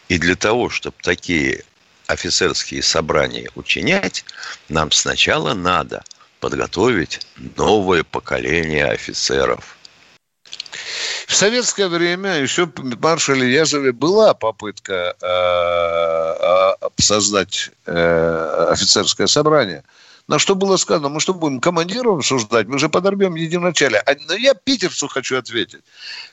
и 0.09 0.17
для 0.17 0.35
того, 0.35 0.69
чтобы 0.69 0.97
такие 1.01 1.63
офицерские 2.07 2.83
собрания 2.83 3.49
учинять, 3.55 4.25
нам 4.67 4.91
сначала 4.91 5.53
надо 5.53 6.03
подготовить 6.41 7.25
новое 7.55 8.03
поколение 8.03 8.87
офицеров. 8.87 9.77
В 11.27 11.35
советское 11.35 11.87
время 11.87 12.37
еще 12.37 12.71
маршале 12.77 13.51
Язове 13.51 13.91
была 13.91 14.33
попытка 14.33 15.15
э, 15.21 16.85
э, 16.85 16.89
создать 17.01 17.71
э, 17.85 18.67
офицерское 18.71 19.27
собрание. 19.27 19.83
На 20.27 20.39
что 20.39 20.55
было 20.55 20.77
сказано, 20.77 21.09
мы 21.09 21.19
что 21.19 21.35
будем 21.35 21.59
командиров 21.59 22.17
обсуждать, 22.17 22.67
мы 22.67 22.79
же 22.79 22.89
подорвем 22.89 23.35
единоначалие. 23.35 23.99
А, 24.01 24.15
но 24.27 24.33
я 24.33 24.55
питерцу 24.55 25.07
хочу 25.07 25.37
ответить. 25.37 25.81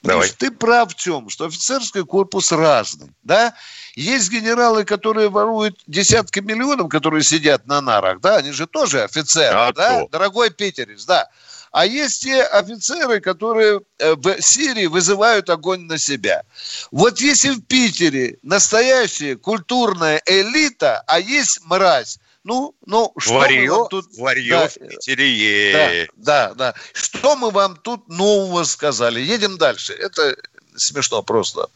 Давай. 0.02 0.30
Ты 0.30 0.50
прав 0.50 0.92
в 0.92 0.94
чем, 0.94 1.28
что 1.28 1.44
офицерский 1.44 2.02
корпус 2.02 2.52
разный, 2.52 3.10
да? 3.22 3.54
Есть 3.94 4.30
генералы, 4.30 4.84
которые 4.84 5.28
воруют 5.28 5.78
десятки 5.86 6.40
миллионов, 6.40 6.88
которые 6.88 7.22
сидят 7.22 7.66
на 7.66 7.82
нарах, 7.82 8.20
да, 8.20 8.36
они 8.36 8.52
же 8.52 8.66
тоже 8.66 9.02
офицеры, 9.02 9.54
А 9.54 9.72
да, 9.72 10.00
то. 10.00 10.08
дорогой 10.10 10.50
питерец, 10.50 11.04
да. 11.04 11.28
А 11.72 11.86
есть 11.86 12.22
те 12.22 12.42
офицеры, 12.42 13.20
которые 13.20 13.80
э, 13.98 14.14
в 14.14 14.42
Сирии 14.42 14.86
вызывают 14.86 15.48
огонь 15.48 15.86
на 15.86 15.96
себя. 15.96 16.44
Вот 16.90 17.18
если 17.20 17.50
в 17.50 17.62
Питере 17.62 18.36
настоящая 18.42 19.36
культурная 19.36 20.20
элита, 20.26 21.02
а 21.06 21.18
есть 21.18 21.64
мразь, 21.64 22.18
ну, 22.44 22.74
ну, 22.84 23.12
что 23.16 23.34
мы 23.34 23.40
Варье, 23.40 23.70
вам 23.70 23.88
тут... 23.88 24.06
варье 24.18 24.50
Да, 24.50 24.68
в 24.68 24.74
Питере 24.74 25.32
есть. 25.32 26.10
да, 26.16 26.48
да, 26.48 26.54
да. 26.54 26.74
Что 26.92 27.36
мы 27.36 27.50
вам 27.50 27.76
тут 27.76 28.06
нового 28.08 28.64
сказали? 28.64 29.20
Едем 29.20 29.56
дальше. 29.56 29.94
Это 29.94 30.36
смешно 30.76 31.22
просто. 31.22 31.68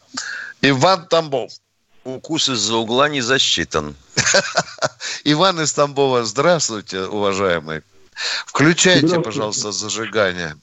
Иван 0.61 1.07
Тамбов. 1.07 1.53
Укус 2.03 2.49
из-за 2.49 2.75
угла 2.75 3.09
не 3.09 3.21
засчитан. 3.21 3.95
Иван 5.23 5.59
из 5.59 5.73
Тамбова, 5.73 6.23
здравствуйте, 6.23 7.01
уважаемый. 7.01 7.81
Включайте, 8.45 9.19
пожалуйста, 9.19 9.71
зажигание. 9.71 10.55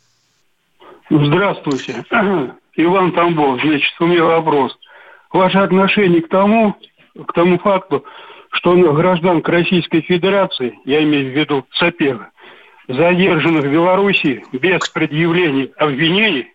Здравствуйте. 1.10 2.04
Иван 2.76 3.12
Тамбов. 3.12 3.60
Значит, 3.60 3.94
у 4.00 4.06
меня 4.06 4.24
вопрос. 4.24 4.76
Ваше 5.32 5.58
отношение 5.58 6.22
к 6.22 6.28
тому, 6.28 6.76
к 7.26 7.32
тому 7.32 7.58
факту, 7.58 8.04
что 8.50 8.74
гражданка 8.92 9.52
Российской 9.52 10.00
Федерации, 10.02 10.78
я 10.84 11.02
имею 11.02 11.32
в 11.32 11.36
виду 11.36 11.66
Сапега, 11.74 12.30
задержанных 12.88 13.64
в 13.64 13.70
Беларуси 13.70 14.44
без 14.52 14.88
предъявления 14.88 15.70
обвинений, 15.76 16.48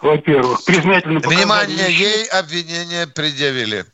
во-первых, 0.00 0.64
признательно 0.64 1.20
Внимание, 1.20 1.92
ей 1.92 2.26
обвинение 2.28 3.06
предъявили. 3.06 3.84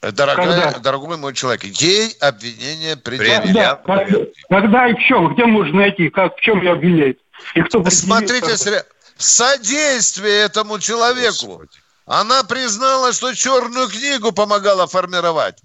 Дорогая, 0.00 0.62
Когда? 0.62 0.78
дорогой 0.78 1.16
мой 1.16 1.34
человек, 1.34 1.64
ей 1.64 2.14
обвинение 2.20 2.96
предъявили. 2.96 3.52
Когда, 3.52 3.74
когда, 3.76 4.18
когда 4.48 4.88
и 4.88 4.94
в 4.94 4.98
чем? 5.00 5.34
Где 5.34 5.44
можно 5.44 5.76
найти? 5.78 6.08
Как, 6.08 6.36
в 6.36 6.40
чем 6.40 6.60
ее 6.60 6.72
обвиняют? 6.72 7.18
И 7.54 7.62
кто? 7.62 7.84
Смотрите, 7.90 8.52
сре- 8.52 8.84
содействие 9.16 10.44
этому 10.44 10.78
человеку. 10.78 11.62
Она 12.06 12.44
признала, 12.44 13.12
что 13.12 13.34
черную 13.34 13.88
книгу 13.88 14.32
помогала 14.32 14.86
формировать. 14.86 15.56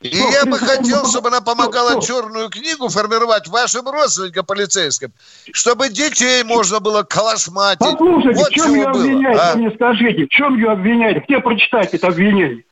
И 0.00 0.08
Кто 0.08 0.30
я 0.30 0.44
бы 0.44 0.58
хотел, 0.58 1.06
чтобы 1.08 1.28
она 1.28 1.40
помогала? 1.40 1.90
Кто? 1.92 2.00
черную 2.00 2.48
книгу 2.50 2.88
формировать 2.88 3.48
вашим 3.48 3.88
родственникам 3.88 4.44
полицейским, 4.44 5.12
чтобы 5.52 5.88
детей 5.88 6.42
можно 6.42 6.80
было 6.80 7.04
калашматить. 7.04 7.78
Послушайте, 7.80 8.38
вот 8.40 8.48
в 8.50 8.54
чем 8.54 8.74
ее 8.74 8.86
обвиняют? 8.86 9.40
а? 9.40 9.52
Вы 9.52 9.58
мне 9.60 9.70
скажите, 9.74 10.24
в 10.26 10.28
чем 10.30 10.56
ее 10.56 10.72
обвиняют? 10.72 11.24
Где 11.24 11.38
прочитать 11.38 11.94
это 11.94 12.08
обвинение? 12.08 12.64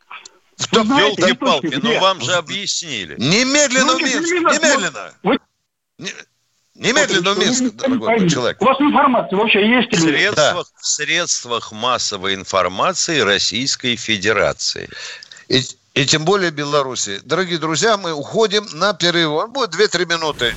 Кто- 0.67 0.85
знаете, 0.85 1.23
Елки-палки, 1.23 1.67
где? 1.67 1.79
ну 1.79 1.99
вам 2.01 2.21
же 2.21 2.33
объяснили. 2.35 3.15
Немедленно 3.19 3.93
Ну, 3.93 3.99
в 3.99 4.03
Минск, 4.03 4.31
немедленно. 4.33 4.53
немедленно. 4.53 5.15
Вы- 5.23 5.39
Не- 5.99 6.13
Немедленно 6.75 7.33
в 7.35 7.39
Минск, 7.39 7.75
дорогой 7.75 8.19
мой 8.19 8.31
человек. 8.31 8.61
У 8.61 8.65
вас 8.65 8.81
информация 8.81 9.37
вообще 9.39 9.61
есть 9.69 9.91
В 9.91 10.05
или 10.09 10.19
нет? 10.19 10.35
средствах, 10.35 10.67
в 10.81 10.87
средствах 10.87 11.73
массовой 11.73 12.35
информации 12.35 13.21
Российской 13.21 13.97
Федерации. 13.97 14.89
И, 15.49 15.63
и 15.95 16.07
тем 16.07 16.25
более 16.25 16.51
Беларуси. 16.51 17.21
Дорогие 17.25 17.59
друзья, 17.59 17.99
мы 17.99 18.13
уходим 18.13 18.67
на 18.73 18.95
перерыв. 18.95 19.31
Он 19.33 19.53
будет 19.53 19.71
2-3 19.75 20.07
минуты. 20.07 20.57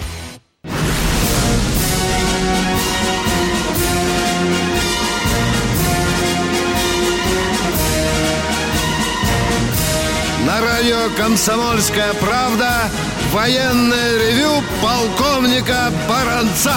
«Комсомольская 11.17 12.13
правда» 12.15 12.89
военное 13.31 14.17
ревю 14.17 14.61
полковника 14.81 15.91
Баранца. 16.07 16.75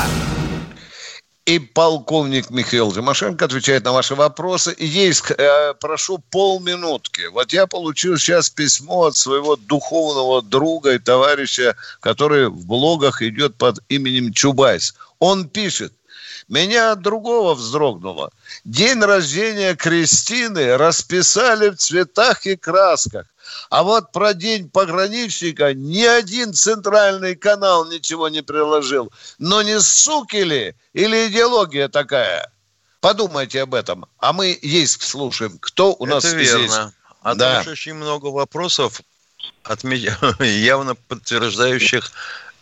И 1.46 1.58
полковник 1.58 2.48
Михаил 2.48 2.90
Тимошенко 2.92 3.44
отвечает 3.44 3.84
на 3.84 3.92
ваши 3.92 4.14
вопросы. 4.14 4.74
Есть, 4.78 5.30
э, 5.30 5.74
прошу, 5.78 6.18
полминутки. 6.30 7.26
Вот 7.26 7.52
я 7.52 7.66
получил 7.66 8.16
сейчас 8.16 8.48
письмо 8.48 9.06
от 9.06 9.16
своего 9.16 9.56
духовного 9.56 10.40
друга 10.40 10.94
и 10.94 10.98
товарища, 10.98 11.76
который 12.00 12.48
в 12.48 12.66
блогах 12.66 13.20
идет 13.20 13.56
под 13.56 13.80
именем 13.90 14.32
Чубайс. 14.32 14.94
Он 15.18 15.48
пишет, 15.48 15.92
Меня 16.46 16.92
от 16.92 17.00
другого 17.00 17.54
вздрогнуло. 17.54 18.30
День 18.64 19.00
рождения 19.00 19.74
Кристины 19.74 20.76
расписали 20.76 21.70
в 21.70 21.76
цветах 21.76 22.44
и 22.44 22.54
красках. 22.54 23.26
А 23.70 23.82
вот 23.82 24.12
про 24.12 24.34
день 24.34 24.68
пограничника 24.70 25.74
ни 25.74 26.02
один 26.02 26.52
центральный 26.54 27.34
канал 27.36 27.86
ничего 27.90 28.28
не 28.28 28.42
приложил. 28.42 29.12
Но 29.38 29.62
не 29.62 29.80
суки 29.80 30.36
ли 30.42 30.74
или 30.92 31.28
идеология 31.28 31.88
такая? 31.88 32.50
Подумайте 33.00 33.62
об 33.62 33.74
этом. 33.74 34.06
А 34.18 34.32
мы 34.32 34.58
есть 34.62 35.02
слушаем. 35.02 35.58
Кто 35.60 35.94
у 35.98 36.06
нас 36.06 36.24
Это 36.24 36.34
здесь? 36.36 36.52
верно. 36.52 36.92
А 37.22 37.34
Да. 37.34 37.62
там 37.62 37.72
очень 37.72 37.94
много 37.94 38.26
вопросов, 38.26 39.00
отме- 39.64 40.10
явно 40.44 40.94
подтверждающих 40.94 42.10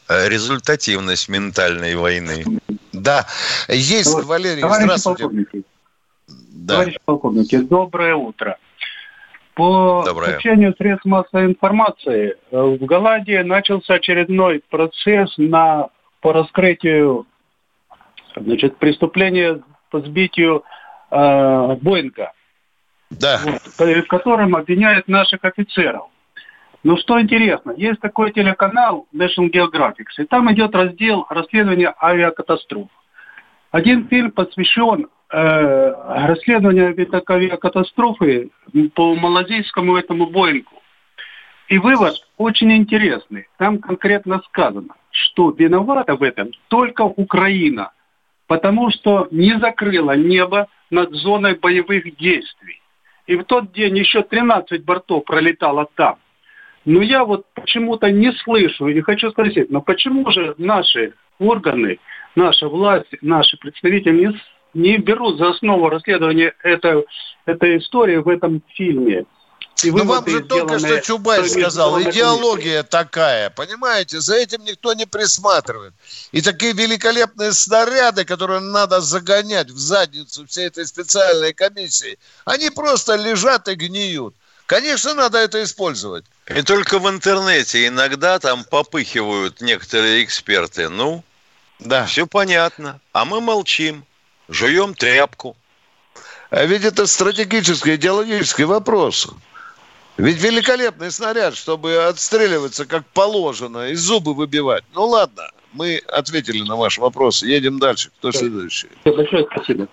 э, 0.09 0.29
результативность 0.29 1.29
ментальной 1.29 1.95
войны. 1.95 2.45
Да. 2.93 3.27
Есть 3.69 4.11
Валерий. 4.13 4.61
Товарищи 4.61 4.85
Здравствуйте. 4.85 5.23
полковники, 5.25 5.63
Да. 6.29 6.75
товарищи 6.75 7.01
полковники, 7.05 7.57
доброе 7.59 8.15
утро. 8.17 8.59
По 9.55 10.03
Доброе. 10.07 10.31
сообщению 10.31 10.75
средств 10.79 11.05
массовой 11.05 11.47
информации, 11.47 12.37
э, 12.51 12.57
в 12.59 12.85
Голландии 12.87 13.37
начался 13.43 13.95
очередной 13.95 14.63
процесс 14.71 15.35
на, 15.37 15.89
по 16.21 16.33
раскрытию 16.33 17.27
значит, 18.35 18.79
преступления 18.79 19.61
по 19.91 20.01
сбитию 20.01 20.65
э, 21.11 21.77
Боинга, 21.83 22.33
Да. 23.11 23.41
в 23.79 24.07
котором 24.07 24.57
обвиняют 24.57 25.07
наших 25.07 25.45
офицеров. 25.45 26.05
Но 26.83 26.97
что 26.97 27.21
интересно, 27.21 27.73
есть 27.77 28.01
такой 28.01 28.33
телеканал 28.33 29.07
National 29.15 29.51
Geographic, 29.53 30.07
и 30.19 30.25
там 30.25 30.51
идет 30.53 30.75
раздел 30.75 31.27
расследования 31.29 31.95
авиакатастроф. 32.01 32.89
Один 33.71 34.09
фильм 34.09 34.33
посвящен 34.33 35.09
э, 35.33 35.93
расследованию 36.27 36.91
авиа- 36.91 37.23
авиакатастрофы 37.29 38.51
по 38.95 39.15
малазийскому 39.15 39.97
этому 39.97 40.27
Боингу. 40.27 40.83
И 41.69 41.79
вывод 41.79 42.15
очень 42.37 42.73
интересный. 42.73 43.49
Там 43.57 43.79
конкретно 43.79 44.43
сказано, 44.49 44.95
что 45.11 45.51
виновата 45.51 46.17
в 46.17 46.23
этом 46.23 46.51
только 46.69 47.03
Украина, 47.03 47.93
потому 48.47 48.91
что 48.91 49.29
не 49.31 49.59
закрыла 49.59 50.15
небо 50.15 50.69
над 50.91 51.13
зоной 51.13 51.55
боевых 51.55 52.17
действий. 52.17 52.81
И 53.27 53.37
в 53.37 53.45
тот 53.45 53.73
день 53.73 53.97
еще 53.97 54.23
13 54.23 54.85
бортов 54.85 55.25
пролетало 55.25 55.89
там. 55.95 56.17
Но 56.85 57.01
я 57.01 57.25
вот 57.25 57.47
почему-то 57.55 58.11
не 58.11 58.33
слышу 58.33 58.89
и 58.89 59.01
хочу 59.01 59.31
спросить, 59.31 59.71
но 59.71 59.81
почему 59.81 60.31
же 60.31 60.55
наши 60.59 61.15
органы, 61.39 61.99
наша 62.35 62.69
власть, 62.69 63.15
наши 63.23 63.57
представители 63.57 64.11
не, 64.11 64.33
не 64.75 64.99
берут 64.99 65.39
за 65.39 65.51
основу 65.51 65.89
расследования 65.89 66.55
этой, 66.63 67.05
этой 67.47 67.79
истории 67.79 68.17
в 68.17 68.29
этом 68.29 68.63
фильме? 68.75 69.27
И 69.83 69.91
Ну, 69.91 70.05
вам 70.05 70.29
же 70.29 70.41
только 70.41 70.79
что 70.79 71.01
Чубайс 71.01 71.53
сказал, 71.53 72.01
идеология 72.01 72.83
такая, 72.83 73.51
понимаете, 73.51 74.21
за 74.21 74.37
этим 74.37 74.65
никто 74.65 74.93
не 74.93 75.07
присматривает. 75.07 75.93
И 76.31 76.41
такие 76.41 76.73
великолепные 76.73 77.53
снаряды, 77.53 78.25
которые 78.25 78.61
надо 78.61 79.01
загонять 79.01 79.71
в 79.71 79.79
задницу 79.79 80.47
всей 80.47 80.67
этой 80.67 80.87
специальной 80.87 81.53
комиссии, 81.53 82.19
они 82.45 82.71
просто 82.71 83.17
лежат 83.17 83.67
и 83.69 83.75
гниют. 83.75 84.35
Конечно, 84.67 85.15
надо 85.15 85.39
это 85.39 85.63
использовать. 85.63 86.25
И 86.47 86.63
только 86.63 86.99
в 86.99 87.09
интернете 87.09 87.87
иногда 87.87 88.39
там 88.39 88.65
попыхивают 88.65 89.61
некоторые 89.61 90.23
эксперты. 90.23 90.89
Ну, 90.89 91.25
да. 91.79 92.07
все 92.07 92.27
понятно. 92.27 93.01
А 93.13 93.25
мы 93.25 93.41
молчим, 93.41 94.07
жуем 94.53 94.95
тряпку. 94.95 95.57
А 96.51 96.65
ведь 96.65 96.85
это 96.85 97.07
стратегический, 97.07 97.95
идеологический 97.95 98.65
вопрос. 98.65 99.35
Ведь 100.19 100.43
великолепный 100.43 101.11
снаряд, 101.11 101.57
чтобы 101.57 101.97
отстреливаться 101.97 102.87
как 102.87 103.07
положено 103.07 103.89
и 103.89 103.95
зубы 103.95 104.35
выбивать. 104.35 104.85
Ну 104.95 105.07
ладно, 105.07 105.45
мы 105.73 106.03
ответили 106.09 106.63
на 106.63 106.77
ваш 106.77 106.99
вопрос. 106.99 107.43
Едем 107.43 107.79
дальше. 107.79 108.11
Кто 108.19 108.31
следующий? 108.33 108.89
Большое 109.05 109.47
спасибо. 109.51 109.89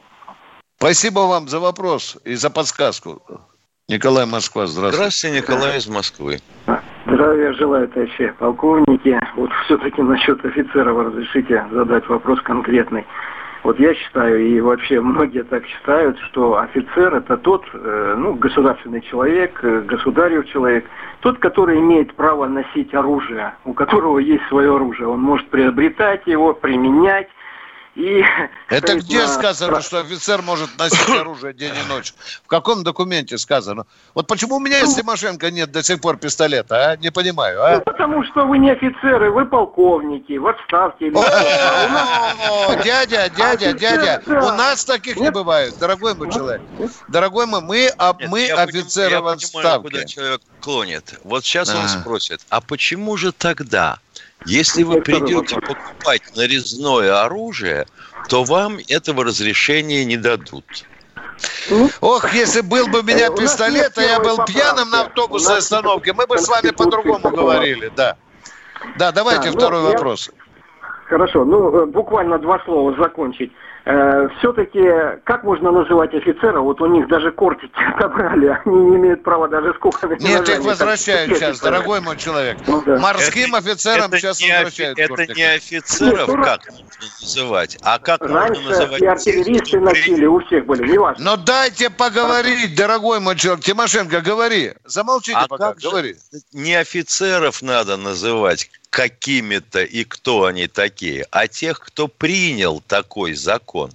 Спасибо 0.77 1.19
вам 1.21 1.47
за 1.47 1.59
вопрос 1.59 2.17
и 2.25 2.35
за 2.35 2.49
подсказку. 2.49 3.21
Николай 3.87 4.25
Москва, 4.25 4.67
здравствуйте. 4.67 4.97
Здравствуйте, 4.97 5.37
Николай 5.37 5.77
из 5.77 5.87
Москвы. 5.87 6.39
Здравия 7.05 7.53
желаю, 7.53 7.87
товарищи 7.87 8.33
полковники. 8.37 9.19
Вот 9.35 9.49
все-таки 9.65 10.01
насчет 10.01 10.43
офицеров 10.45 11.07
разрешите 11.07 11.65
задать 11.71 12.07
вопрос 12.07 12.39
конкретный. 12.41 13.05
Вот 13.63 13.77
я 13.79 13.93
считаю, 13.93 14.39
и 14.39 14.61
вообще 14.61 15.01
многие 15.01 15.43
так 15.43 15.65
считают, 15.65 16.17
что 16.29 16.57
офицер 16.57 17.15
это 17.15 17.37
тот, 17.37 17.65
э, 17.73 18.15
ну, 18.17 18.35
государственный 18.35 19.01
человек, 19.01 19.59
э, 19.63 19.81
государев 19.81 20.47
человек, 20.47 20.85
тот, 21.19 21.39
который 21.39 21.79
имеет 21.79 22.13
право 22.13 22.47
носить 22.47 22.93
оружие, 22.93 23.53
у 23.65 23.73
которого 23.73 24.19
есть 24.19 24.43
свое 24.47 24.73
оружие. 24.73 25.07
Он 25.07 25.19
может 25.19 25.49
приобретать 25.49 26.25
его, 26.25 26.53
применять. 26.53 27.27
И 27.99 28.23
Это 28.69 28.95
где 28.95 29.19
на 29.19 29.27
сказано, 29.27 29.81
что 29.81 29.99
офицер 29.99 30.41
может 30.41 30.69
носить 30.77 31.09
оружие 31.19 31.53
день 31.53 31.73
и 31.75 31.89
ночь? 31.89 32.13
В 32.45 32.47
каком 32.47 32.83
документе 32.83 33.37
сказано? 33.37 33.85
Вот 34.15 34.25
почему 34.27 34.55
у 34.55 34.59
меня 34.59 34.79
из 34.79 34.95
Тимошенко 34.95 35.51
нет 35.51 35.71
до 35.71 35.83
сих 35.83 35.99
пор 35.99 36.15
пистолета, 36.15 36.91
а? 36.91 36.95
Не 36.97 37.11
понимаю, 37.11 37.61
а? 37.61 37.75
Ну, 37.75 37.81
потому 37.81 38.23
что 38.23 38.45
вы 38.45 38.57
не 38.59 38.71
офицеры, 38.71 39.31
вы 39.31 39.45
полковники, 39.45 40.37
в 40.37 40.47
отставке. 40.47 41.07
или- 41.07 41.13
нас- 41.13 42.83
дядя, 42.85 43.29
дядя, 43.29 43.73
дядя, 43.73 44.21
у 44.27 44.51
нас 44.55 44.85
таких 44.85 45.17
не 45.17 45.31
бывает, 45.31 45.77
дорогой 45.77 46.15
мой 46.15 46.31
человек. 46.31 46.61
Дорогой 47.09 47.47
мой, 47.47 47.61
мы, 47.61 47.91
а, 47.97 48.13
мы 48.27 48.49
офицеры 48.49 49.09
в 49.09 49.11
я 49.11 49.17
понимаю, 49.19 49.35
отставке. 49.35 49.89
куда 49.89 50.05
человек 50.05 50.41
клонит. 50.61 51.19
Вот 51.25 51.43
сейчас 51.43 51.69
он 51.75 51.83
А. 51.83 51.87
спросит, 51.89 52.39
а 52.49 52.61
почему 52.61 53.17
же 53.17 53.31
тогда, 53.33 53.99
если 54.45 54.83
вы 54.83 55.01
придете 55.01 55.55
покупать 55.59 56.23
нарезное 56.35 57.23
оружие, 57.23 57.85
то 58.27 58.43
вам 58.43 58.77
этого 58.87 59.23
разрешения 59.23 60.05
не 60.05 60.17
дадут? 60.17 60.85
Ох, 62.01 62.33
если 62.33 62.61
был 62.61 62.87
бы 62.87 62.99
у 62.99 63.03
меня 63.03 63.27
Э, 63.27 63.35
пистолет, 63.35 63.97
а 63.97 64.01
я 64.01 64.19
был 64.19 64.37
пьяным 64.45 64.89
на 64.89 65.01
автобусной 65.01 65.57
остановке, 65.57 66.13
мы 66.13 66.27
бы 66.27 66.37
с 66.37 66.47
вами 66.47 66.71
по-другому 66.71 67.29
говорили, 67.29 67.91
да. 67.95 68.17
Да, 68.97 69.11
давайте 69.11 69.45
Да, 69.45 69.51
ну, 69.51 69.57
второй 69.57 69.83
я- 69.83 69.89
вопрос. 69.91 70.29
Хорошо, 71.05 71.43
ну 71.43 71.71
э, 71.75 71.85
буквально 71.85 72.37
два 72.39 72.59
слова 72.65 72.95
закончить. 72.97 73.51
Все-таки 74.37 75.19
как 75.23 75.43
можно 75.43 75.71
называть 75.71 76.13
офицера? 76.13 76.59
Вот 76.59 76.79
у 76.81 76.85
них 76.85 77.07
даже 77.07 77.31
кортики 77.31 77.71
отобрали, 77.95 78.59
они 78.65 78.75
не 78.75 78.95
имеют 78.97 79.23
права 79.23 79.47
даже 79.47 79.73
сколько 79.75 80.07
Нет, 80.07 80.47
их 80.47 80.59
возвращают 80.59 81.35
сейчас, 81.35 81.59
дорогой 81.59 81.99
мой 82.01 82.15
человек. 82.17 82.57
Ну 82.67 82.81
да. 82.85 82.97
Морским 82.99 83.55
офицерам 83.55 84.07
это 84.07 84.19
сейчас 84.19 84.41
не 84.41 84.49
офи- 84.49 84.57
возвращают 84.63 84.99
Это 84.99 85.33
не 85.33 85.43
офицеров 85.55 86.27
Нет, 86.27 86.37
ну, 86.37 86.43
как 86.43 86.67
нужно 86.67 86.85
называть, 87.21 87.77
а 87.81 87.99
как 87.99 88.21
можно 88.21 88.39
Раньше 88.39 88.61
называть 88.61 89.01
и 89.01 89.05
артиллеристы 89.05 89.79
носили, 89.79 90.25
у 90.25 90.39
всех 90.45 90.65
были, 90.65 90.91
неважно. 90.91 91.23
Но 91.25 91.37
дайте 91.37 91.89
поговорить, 91.89 92.75
дорогой 92.75 93.19
мой 93.19 93.35
человек. 93.35 93.63
Тимошенко, 93.63 94.21
говори. 94.21 94.73
Замолчите 94.85 95.37
А 95.37 95.47
пока, 95.47 95.69
как 95.69 95.81
же 95.81 95.89
говори. 95.89 96.15
не 96.53 96.75
офицеров 96.75 97.61
надо 97.61 97.97
называть 97.97 98.69
какими-то 98.89 99.83
и 99.83 100.03
кто 100.03 100.45
они 100.45 100.67
такие, 100.67 101.25
а 101.31 101.47
тех, 101.47 101.79
кто 101.79 102.07
принял 102.07 102.81
такой 102.81 103.33
закон. 103.33 103.91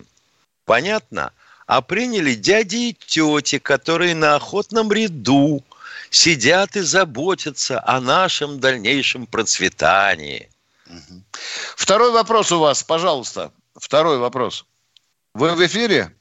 Понятно? 0.64 1.33
А 1.66 1.80
приняли 1.80 2.35
дяди 2.35 2.90
и 2.90 2.92
тети, 2.92 3.59
которые 3.59 4.14
на 4.14 4.37
охотном 4.37 4.92
ряду 4.92 5.62
сидят 6.11 6.76
и 6.76 6.80
заботятся 6.80 7.83
о 7.85 8.00
нашем 8.00 8.61
дальнейшем 8.61 9.26
процветании. 9.26 10.48
Второй 11.76 12.12
вопрос 12.12 12.52
у 12.52 12.61
вас, 12.61 12.83
пожалуйста. 12.83 13.50
Второй 13.76 14.18
вопрос. 14.18 14.64
Вы 15.35 15.54
в 15.54 15.66
эфире? 15.66 16.12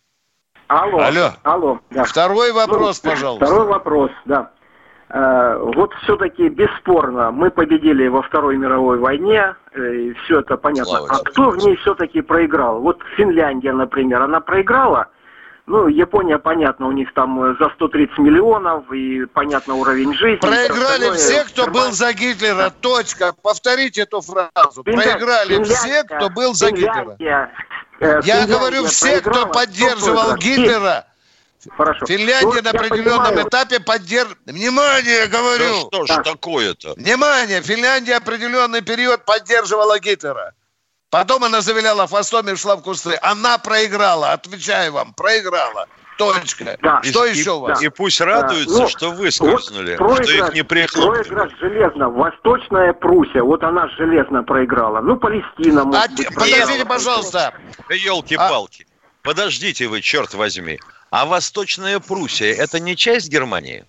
Алло. 0.67 0.99
Алло. 0.99 1.33
Алло. 1.43 1.79
да. 1.91 2.03
Второй 2.05 2.51
вопрос, 2.51 3.01
Ну, 3.03 3.11
пожалуйста. 3.11 3.45
Второй 3.45 3.67
вопрос, 3.67 4.11
да. 4.25 4.51
Э, 5.15 5.57
Вот 5.75 5.93
все-таки 6.03 6.49
бесспорно 6.49 7.29
мы 7.31 7.51
победили 7.51 8.07
во 8.07 8.23
Второй 8.23 8.57
мировой 8.57 8.97
войне, 8.97 9.55
э, 9.73 9.93
и 9.95 10.13
все 10.25 10.39
это 10.39 10.57
понятно. 10.57 10.85
Слава 10.85 11.07
А 11.11 11.19
тебе. 11.19 11.31
кто 11.31 11.49
в 11.51 11.57
ней 11.57 11.75
все-таки 11.77 12.21
проиграл? 12.21 12.79
Вот 12.81 12.99
Финляндия, 13.15 13.73
например, 13.73 14.23
она 14.23 14.39
проиграла. 14.39 15.07
Ну, 15.67 15.87
Япония, 15.87 16.39
понятно, 16.39 16.87
у 16.87 16.91
них 16.91 17.13
там 17.13 17.41
э, 17.43 17.55
за 17.59 17.69
130 17.75 18.17
миллионов, 18.17 18.91
и 18.91 19.25
понятно 19.25 19.75
уровень 19.75 20.13
жизни. 20.15 20.37
Проиграли 20.41 21.15
все, 21.15 21.43
кто 21.45 21.67
был 21.67 21.91
за 21.91 22.11
Гитлера. 22.13 22.71
Точка. 22.81 23.33
Повторите 23.41 24.01
эту 24.01 24.19
фразу. 24.21 24.81
Финля- 24.83 25.03
Проиграли 25.13 25.63
все, 25.63 25.75
Финляндия- 25.75 26.03
кто 26.17 26.29
был 26.31 26.53
за 26.55 26.71
Гитлера. 26.71 26.93
Финляндия, 26.93 27.51
э, 27.99 28.05
Я 28.05 28.21
Финляндия 28.23 28.57
говорю, 28.57 28.83
все, 28.85 29.21
кто 29.21 29.45
поддерживал 29.45 30.29
Кто 30.31 30.37
Гитлера. 30.37 31.05
Хорошо. 31.77 32.05
Финляндия 32.05 32.61
Ну, 32.61 32.61
на 32.61 32.69
определенном 32.71 33.25
понимаю. 33.25 33.47
этапе 33.47 33.79
поддерживала... 33.79 34.37
Внимание, 34.45 35.27
говорю! 35.27 35.89
Да 35.91 36.05
что 36.05 36.05
ж 36.05 36.23
такое-то? 36.23 36.93
Внимание! 36.95 37.61
Финляндия 37.61 38.15
определенный 38.17 38.81
период 38.81 39.25
поддерживала 39.25 39.99
Гитлера. 39.99 40.53
Потом 41.09 41.43
она 41.43 41.61
завиляла 41.61 42.07
хвостом 42.07 42.49
и 42.49 42.55
шла 42.55 42.75
в 42.75 42.81
кусты. 42.81 43.17
Она 43.21 43.57
проиграла, 43.59 44.31
отвечаю 44.33 44.93
вам, 44.93 45.13
проиграла. 45.13 45.85
Точка. 46.17 46.77
Да. 46.81 47.01
Что 47.03 47.25
И- 47.25 47.35
еще 47.35 47.53
у 47.53 47.59
вас? 47.61 47.81
И 47.81 47.89
пусть 47.89 48.21
радуются, 48.21 48.81
ну, 48.83 48.87
что 48.87 49.11
выскользнули, 49.11 49.95
Вот 49.99 50.23
что 50.23 50.31
их 50.31 50.53
не 50.53 50.63
прихлопнули. 50.63 51.23
проигрыш 51.23 51.59
железно. 51.59 52.09
Восточная 52.09 52.93
Пруссия, 52.93 53.41
вот 53.41 53.63
она 53.63 53.87
железно 53.97 54.43
проиграла. 54.43 55.01
Ну, 55.01 55.17
Палестина, 55.17 55.83
может 55.85 56.03
А, 56.03 56.07
быть, 56.09 56.27
проиграла. 56.27 56.61
подождите, 56.61 56.85
пожалуйста. 56.85 57.53
Елки-палки. 57.89 58.85
Подождите 59.23 59.87
вы, 59.87 60.01
черт 60.01 60.33
возьми. 60.33 60.79
А 61.13 61.27
Восточная 61.27 61.99
Пруссия– 61.99 62.55
это 62.57 62.79
не 62.79 62.95
часть 62.95 63.29
Германии? 63.29 63.85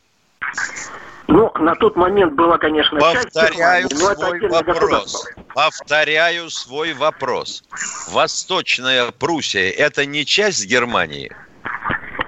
Ну, 1.26 1.50
на 1.58 1.74
тот 1.74 1.96
момент 1.96 2.34
была, 2.34 2.58
конечно, 2.58 3.00
часть 3.00 3.32
Повторяю 3.32 3.88
Германии, 3.88 4.02
но 4.02 4.12
это 4.12 4.26
свой 4.26 4.48
вопрос. 4.50 5.26
Повторяю 5.54 6.50
свой 6.50 6.92
вопрос. 6.92 7.64
Восточная 8.10 9.10
Пруссия– 9.10 9.70
это 9.78 10.04
не 10.04 10.26
часть 10.26 10.66
Германии? 10.66 11.34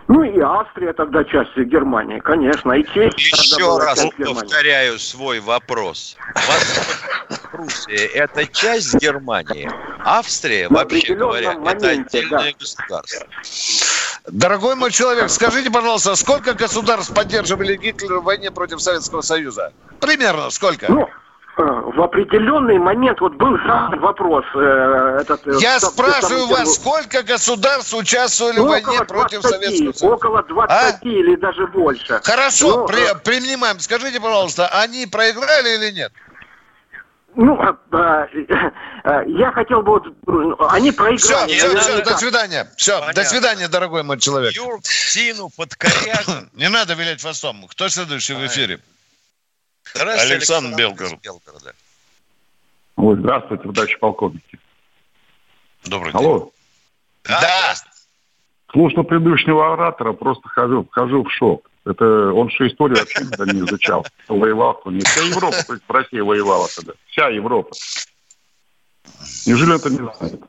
Ну 0.09 0.22
и 0.22 0.40
Австрия 0.40 0.94
тогда 0.94 1.24
часть 1.24 1.54
Германии, 1.59 2.18
конечно. 2.20 2.72
И 2.72 2.82
Чехия 2.82 3.11
Еще 3.18 3.78
раз 3.78 3.98
часть 3.98 4.16
Германии. 4.16 4.40
повторяю 4.40 4.98
свой 4.98 5.40
вопрос. 5.40 6.16
Восточная 6.35 7.50
Пруссия– 7.52 8.06
это 8.14 8.46
часть 8.46 8.94
Германии? 8.94 9.70
Австрия, 9.98 10.70
вообще 10.70 11.14
говоря, 11.14 11.52
это 11.66 11.90
отдельное 11.90 12.52
да. 12.52 12.59
государство. 12.59 13.26
Дорогой 14.28 14.74
мой 14.74 14.90
человек, 14.90 15.30
скажите, 15.30 15.70
пожалуйста, 15.70 16.14
сколько 16.16 16.54
государств 16.54 17.14
поддерживали 17.14 17.76
Гитлера 17.76 18.20
в 18.20 18.24
войне 18.24 18.50
против 18.50 18.80
Советского 18.80 19.20
Союза? 19.20 19.72
Примерно 20.00 20.50
сколько? 20.50 20.86
Ну, 20.90 21.02
э, 21.58 21.62
в 21.62 22.02
определенный 22.02 22.78
момент 22.78 23.20
вот 23.20 23.34
был 23.34 23.56
задан 23.58 24.00
вопрос. 24.00 24.44
э, 24.54 25.18
этот, 25.20 25.46
э, 25.46 25.52
Я 25.60 25.78
что- 25.78 25.88
спрашиваю 25.90 26.48
там, 26.48 26.56
вас, 26.58 26.74
сколько 26.74 27.22
государств 27.22 27.94
участвовали 27.94 28.56
в 28.58 28.64
ну, 28.64 28.68
войне 28.68 28.86
около 29.00 29.04
против 29.04 29.40
20, 29.42 29.50
Советского 29.60 29.92
Союза? 29.92 30.06
Около 30.14 30.42
20 30.42 31.04
или 31.04 31.36
даже 31.36 31.66
больше. 31.68 32.20
Хорошо, 32.24 32.78
Ну, 32.78 32.86
при- 32.86 33.12
э, 33.12 33.14
принимаем. 33.14 33.78
Скажите, 33.78 34.20
пожалуйста, 34.20 34.66
они 34.68 35.06
проиграли 35.06 35.76
или 35.76 35.92
нет? 35.92 36.12
Ну, 37.37 37.62
э, 37.62 37.75
э, 37.92 38.27
э, 39.05 39.22
я 39.29 39.53
хотел 39.53 39.83
бы 39.83 39.92
вот... 39.92 40.07
м, 40.27 40.57
Они 40.70 40.90
Все, 40.90 40.96
проиграли. 40.99 41.18
все, 41.53 41.66
наверняка. 41.68 41.81
все, 41.83 42.03
до 42.05 42.16
свидания. 42.16 42.72
Все, 42.77 42.92
до 42.94 43.01
Понятно. 43.09 43.25
свидания, 43.25 43.68
дорогой 43.68 44.03
мой 44.05 44.18
человек. 44.18 44.55
Юрк, 44.55 44.87
Сину, 44.87 45.51
под. 45.55 45.77
Не 46.55 46.68
надо 46.70 46.94
вилять 46.94 47.20
фастом. 47.20 47.66
Кто 47.68 47.88
следующий 47.90 48.33
в 48.33 48.46
эфире? 48.46 48.81
Здравствуйте, 49.94 50.35
Александр 50.35 50.77
Белгород. 50.79 51.12
из 51.12 51.18
Белгорода. 51.20 51.75
Ой, 52.96 53.16
здравствуйте, 53.18 53.70
товарищ 53.70 53.99
полковники. 53.99 54.59
Добрый 55.85 56.12
Алло. 56.12 56.51
Да. 57.25 57.75
Слушал 58.72 59.05
предыдущего 59.05 59.75
оратора, 59.75 60.12
просто 60.14 60.49
хожу, 60.49 60.88
хожу 60.90 61.22
в 61.22 61.31
шок. 61.33 61.70
Это 61.87 62.33
он 62.33 62.51
что 62.51 62.66
историю 62.66 62.99
вообще 62.99 63.22
никогда 63.22 63.53
не 63.53 63.61
изучал. 63.61 64.05
Воевал, 64.27 64.75
кто 64.75 64.90
не. 64.90 65.01
Вся 65.01 65.20
Европа 65.22 65.57
против 65.64 65.88
России 65.88 66.18
воевала 66.18 66.68
тогда. 66.75 66.92
Вся 67.09 67.29
Европа. 67.29 67.77
Неужели 69.46 69.70
он 69.70 69.77
это 69.77 69.90
не 69.90 69.96
знает? 69.99 70.40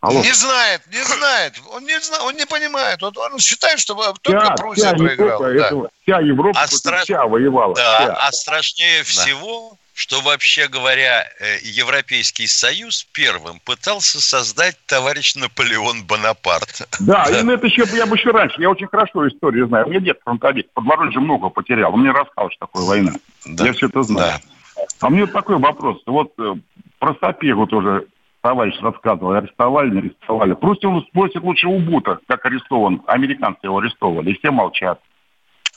Алло. 0.00 0.20
Не 0.20 0.32
знает, 0.32 0.82
не 0.92 1.02
знает. 1.02 1.54
Он 1.70 1.84
не 1.84 1.98
знает, 2.00 2.22
он 2.24 2.34
не 2.36 2.44
понимает. 2.44 3.00
Вот 3.00 3.16
он 3.16 3.38
считает, 3.38 3.78
что 3.78 3.94
только 4.20 4.40
Вся, 4.44 4.54
Пруссия 4.56 4.88
вся 4.88 4.96
проиграла. 4.96 5.30
Европа, 5.30 5.44
да. 5.44 5.66
это- 5.66 5.90
вся 6.02 6.20
Европа 6.20 6.60
А 6.60 6.66
стра- 6.66 7.02
вся 7.04 7.24
воевала. 7.24 7.74
Да, 7.74 7.98
вся. 8.00 8.12
а 8.26 8.32
страшнее 8.32 9.02
всего, 9.04 9.78
что 9.94 10.20
вообще 10.20 10.66
говоря, 10.66 11.24
э, 11.38 11.58
Европейский 11.62 12.48
Союз 12.48 13.04
первым 13.12 13.60
пытался 13.64 14.20
создать 14.20 14.76
товарищ 14.86 15.36
Наполеон 15.36 16.04
Бонапарт. 16.04 16.88
Да, 17.00 17.24
и 17.30 17.42
на 17.44 17.52
это 17.52 17.66
еще, 17.66 17.84
я 17.96 18.04
бы 18.04 18.16
еще 18.16 18.30
раньше, 18.30 18.60
я 18.60 18.70
очень 18.70 18.88
хорошо 18.88 19.28
историю 19.28 19.68
знаю. 19.68 19.86
У 19.86 19.90
меня 19.90 20.00
дед 20.00 20.18
фронтовик, 20.24 20.68
подворожье 20.74 21.20
много 21.20 21.48
потерял. 21.48 21.94
Он 21.94 22.00
мне 22.00 22.10
рассказал, 22.10 22.50
что 22.50 22.66
такое 22.66 22.84
война. 22.84 23.12
Я 23.46 23.72
все 23.72 23.86
это 23.86 24.02
знаю. 24.02 24.40
А 25.00 25.10
мне 25.10 25.22
вот 25.22 25.32
такой 25.32 25.58
вопрос. 25.58 26.02
Вот 26.06 26.32
э, 26.38 26.54
про 26.98 27.14
Сапегу 27.20 27.68
тоже 27.68 28.06
товарищ 28.42 28.74
рассказывал. 28.80 29.32
Арестовали, 29.32 29.90
не 29.90 29.98
арестовали. 30.00 30.54
Просто 30.54 30.88
он 30.88 31.06
спросит 31.08 31.42
лучше 31.42 31.68
у 31.68 31.78
Бута, 31.78 32.18
как 32.26 32.44
арестован. 32.44 33.00
Американцы 33.06 33.60
его 33.62 33.78
арестовали, 33.78 34.32
и 34.32 34.38
все 34.38 34.50
молчат. 34.50 35.00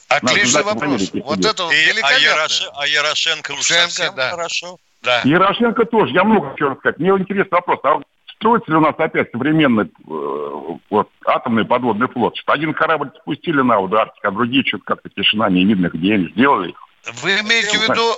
Отличный 0.09 0.63
Надо 0.63 0.63
вопрос. 0.75 1.11
Вот 1.13 1.45
это 1.45 1.63
вот 1.63 1.73
И- 1.73 1.75
а, 1.75 1.87
великолепно. 1.87 2.25
Яроше- 2.25 2.69
а 2.75 2.87
Ярошенко 2.87 3.51
уж 3.51 3.61
совсем 3.63 4.15
да. 4.15 4.29
хорошо. 4.31 4.77
Да. 5.01 5.21
Ярошенко 5.25 5.85
тоже, 5.85 6.13
я 6.13 6.23
много 6.23 6.51
хочу 6.51 6.69
рассказать. 6.69 6.97
Мне 6.99 7.09
интересный 7.09 7.49
вопрос. 7.51 7.79
А 7.83 7.99
строится 8.35 8.71
ли 8.71 8.77
у 8.77 8.81
нас 8.81 8.95
опять 8.97 9.31
современный 9.31 9.85
э, 9.85 10.77
вот, 10.89 11.09
атомный 11.25 11.65
подводный 11.65 12.07
флот? 12.07 12.37
Что 12.37 12.53
один 12.53 12.73
корабль 12.73 13.11
спустили 13.21 13.61
на 13.61 13.79
воду 13.79 13.97
Арктику, 13.97 14.27
а 14.27 14.31
другие 14.31 14.63
что-то 14.65 14.83
как-то 14.85 15.09
тишина, 15.09 15.49
не 15.49 15.65
видно, 15.65 15.89
где 15.89 16.13
они 16.15 16.29
сделали 16.29 16.69
их. 16.69 16.77
Вы 17.21 17.39
имеете 17.41 17.77
в 17.77 17.81
виду... 17.83 18.15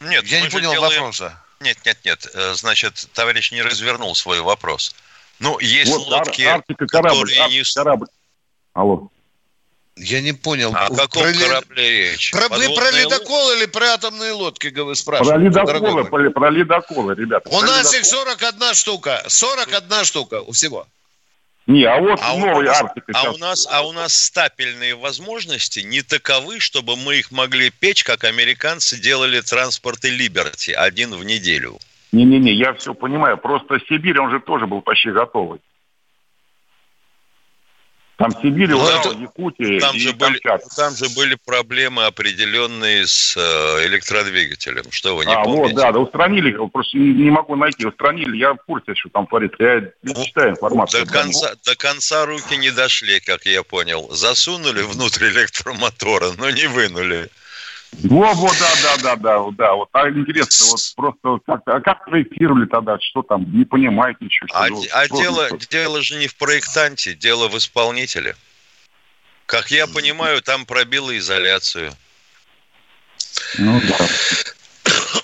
Нет, 0.00 0.24
Я 0.26 0.40
не 0.40 0.48
понял 0.48 0.72
делаем- 0.72 0.98
вопроса. 1.02 1.40
Нет, 1.60 1.78
нет, 1.86 1.98
нет. 2.04 2.26
э, 2.34 2.54
Значит, 2.54 3.08
товарищ 3.14 3.52
не 3.52 3.62
развернул 3.62 4.14
свой 4.14 4.40
вопрос. 4.40 4.94
Ну, 5.38 5.58
есть 5.60 5.90
Вот 5.92 6.12
Ар- 6.12 6.26
лодки, 6.26 6.42
Арктика 6.42 6.86
корабль, 6.86 7.20
которые 7.20 7.40
Арктика 7.42 7.74
корабль. 7.74 8.06
Алло. 8.74 9.08
Я 9.96 10.20
не 10.20 10.32
понял. 10.32 10.72
О 10.74 10.88
каком 10.88 11.22
Про 11.22 11.30
ле- 11.30 11.46
корабле 11.46 11.90
речь? 12.10 12.32
Про, 12.32 12.42
вы 12.42 12.48
про 12.48 12.58
Подводные 12.58 13.04
ледокол 13.04 13.52
или 13.52 13.66
про 13.66 13.86
атомные 13.94 14.32
лодки 14.32 14.66
вы 14.68 14.86
Про 14.86 14.94
спрашиваете? 14.94 15.50
дорогой 15.50 15.90
ледоколы, 15.90 16.04
про, 16.04 16.30
про 16.30 16.50
ледоколы, 16.50 17.14
ребята. 17.14 17.48
У 17.48 17.60
про 17.60 17.66
нас 17.68 17.92
ледоколы. 17.94 17.98
их 18.00 18.04
41 18.06 18.74
штука. 18.74 19.24
41 19.28 20.04
штука 20.04 20.40
у 20.42 20.50
всего. 20.52 20.86
Не, 21.66 21.84
а 21.84 21.98
вот 21.98 22.18
А 22.22 22.36
новый 22.36 22.66
Арктика 22.66 23.12
а 23.14 23.20
сейчас. 23.22 23.34
у 23.34 23.38
нас, 23.38 23.66
а 23.70 23.86
у 23.86 23.92
нас 23.92 24.14
стапельные 24.14 24.96
возможности 24.96 25.80
не 25.80 26.02
таковы, 26.02 26.60
чтобы 26.60 26.96
мы 26.96 27.16
их 27.16 27.30
могли 27.30 27.70
печь, 27.70 28.04
как 28.04 28.24
американцы 28.24 28.98
делали 29.00 29.40
транспорты 29.40 30.10
Либерти 30.10 30.72
один 30.72 31.14
в 31.14 31.24
неделю. 31.24 31.78
Не-не-не, 32.12 32.52
я 32.52 32.74
все 32.74 32.92
понимаю. 32.94 33.38
Просто 33.38 33.78
Сибирь, 33.88 34.18
он 34.20 34.30
же 34.30 34.40
тоже 34.40 34.66
был 34.66 34.82
почти 34.82 35.10
готовый. 35.10 35.60
Там 38.24 38.40
Сибирь, 38.40 38.70
Ну, 38.70 38.82
Урал, 38.82 39.00
это- 39.00 39.18
Якутия 39.18 39.80
Там 39.80 39.94
и 39.94 39.98
же, 39.98 40.14
были, 40.14 40.40
там 40.76 40.94
же 40.94 41.10
были 41.14 41.36
проблемы 41.44 42.06
определенные 42.06 43.06
с 43.06 43.36
э, 43.36 43.86
электродвигателем. 43.86 44.90
Что 44.90 45.14
вы 45.14 45.26
не 45.26 45.34
а, 45.34 45.42
помните? 45.44 45.74
вот, 45.74 45.82
да, 45.82 45.92
да, 45.92 45.98
устранили, 45.98 46.52
его, 46.52 46.68
просто 46.68 46.96
не, 46.96 47.12
не 47.12 47.30
могу 47.30 47.54
найти, 47.54 47.86
устранили, 47.86 48.38
я 48.38 48.54
в 48.54 48.58
курсе, 48.64 48.94
что 48.94 49.10
там 49.10 49.26
творится, 49.26 49.62
я 49.62 49.90
не 50.02 50.24
читаю 50.24 50.52
информацию. 50.52 51.04
До 51.04 51.12
конца, 51.12 51.52
до 51.66 51.76
конца 51.76 52.24
руки 52.24 52.56
не 52.56 52.70
дошли, 52.70 53.20
как 53.20 53.44
я 53.44 53.62
понял. 53.62 54.08
Засунули 54.10 54.80
внутрь 54.80 55.26
электромотора, 55.26 56.32
но 56.38 56.48
не 56.50 56.66
вынули. 56.66 57.28
Во, 58.02 58.34
вот, 58.34 58.54
да, 58.58 58.74
да, 58.82 58.96
да, 58.96 59.16
да, 59.16 59.50
да, 59.52 59.74
вот, 59.74 59.88
а 59.92 60.08
интересно, 60.08 60.66
вот 60.66 60.80
просто 60.96 61.44
как, 61.46 61.62
а 61.66 61.80
как 61.80 62.04
проектировали 62.04 62.66
тогда, 62.66 62.98
что 63.00 63.22
там, 63.22 63.46
не 63.56 63.64
понимают 63.64 64.20
ничего. 64.20 64.48
что 64.48 64.58
А, 64.58 64.68
вот 64.68 64.88
а 64.92 65.08
дело, 65.08 65.48
просто. 65.48 65.68
дело 65.70 66.02
же 66.02 66.16
не 66.16 66.26
в 66.26 66.36
проектанте, 66.36 67.14
дело 67.14 67.48
в 67.48 67.56
исполнителе. 67.56 68.36
Как 69.46 69.70
я 69.70 69.86
понимаю, 69.86 70.42
там 70.42 70.66
пробило 70.66 71.16
изоляцию. 71.16 71.92
Ну, 73.58 73.80
да. 73.88 73.96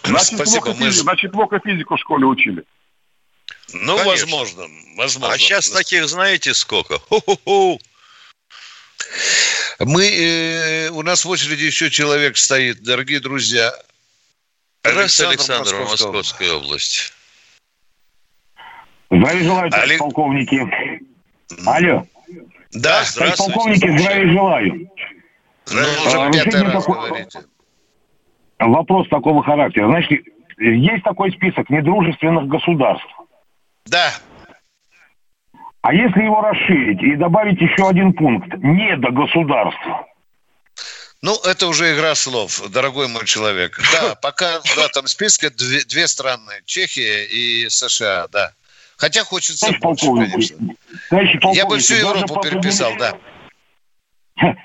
Значит, 0.05 0.37
Спасибо, 0.37 0.65
плохо, 0.65 0.79
мы 0.81 0.91
значит, 0.91 1.33
плохо 1.33 1.61
физику 1.65 1.97
в 1.97 2.01
школе 2.01 2.27
учили. 2.27 2.65
Ну, 3.73 3.97
Конечно. 3.97 4.07
возможно. 4.07 4.67
Возможно. 4.97 5.35
А 5.35 5.39
сейчас 5.39 5.71
таких 5.71 6.09
знаете 6.09 6.55
сколько? 6.55 6.99
Ху-ху-ху. 6.99 7.81
Мы, 9.81 10.05
э, 10.05 10.91
у 10.91 11.03
нас 11.03 11.25
в 11.25 11.29
очереди 11.31 11.65
еще 11.65 11.91
человек 11.91 12.37
стоит, 12.37 12.83
дорогие 12.83 13.19
друзья. 13.21 13.73
Александр, 14.83 15.39
Московского. 15.39 15.89
Московская 15.91 16.53
область. 16.53 17.13
Здравия 19.11 19.43
желаю, 19.43 19.71
Олег- 19.73 19.99
полковники. 19.99 20.61
Алло. 21.67 22.07
Да, 22.73 23.05
здравствуйте. 23.05 23.37
полковники, 23.39 23.99
здравия 23.99 24.33
желаю. 24.33 24.91
Ну, 25.73 25.81
уже 25.81 25.87
решение 26.07 26.45
пятый 26.45 26.63
раз 26.63 26.85
такое- 26.85 27.09
говорите. 27.09 27.39
Вопрос 28.59 29.09
такого 29.09 29.43
характера. 29.43 29.87
Значит, 29.87 30.21
есть 30.59 31.03
такой 31.05 31.33
список 31.33 31.71
недружественных 31.71 32.47
государств. 32.49 33.09
Да. 33.87 34.13
А 35.83 35.95
если 35.95 36.25
его 36.25 36.43
расширить 36.43 37.03
и 37.03 37.17
добавить 37.17 37.61
еще 37.61 37.89
один 37.89 38.13
пункт– 38.13 38.53
недогосударств? 38.63 39.81
Ну, 41.23 41.33
это 41.45 41.67
уже 41.69 41.95
игра 41.95 42.15
слов, 42.15 42.63
дорогой 42.71 43.09
мой 43.09 43.25
человек. 43.25 43.79
Да, 43.93 44.15
пока 44.15 44.61
в 44.61 44.79
этом 44.79 45.07
списке 45.07 45.51
две, 45.51 45.85
две 45.85 46.07
страны, 46.07 46.53
Чехия 46.67 47.25
и 47.25 47.69
США, 47.69 48.27
да. 48.33 48.53
Хотя 48.99 49.25
хочется 49.25 49.67
Товарищ 49.67 49.81
больше, 49.81 50.07
полковник, 50.07 50.31
конечно. 50.33 50.59
товарищи 51.09 51.57
Я 51.57 51.67
бы 51.67 51.79
всю 51.79 51.95
Европу 51.95 52.41
переписал, 52.43 52.93
да. 52.99 53.17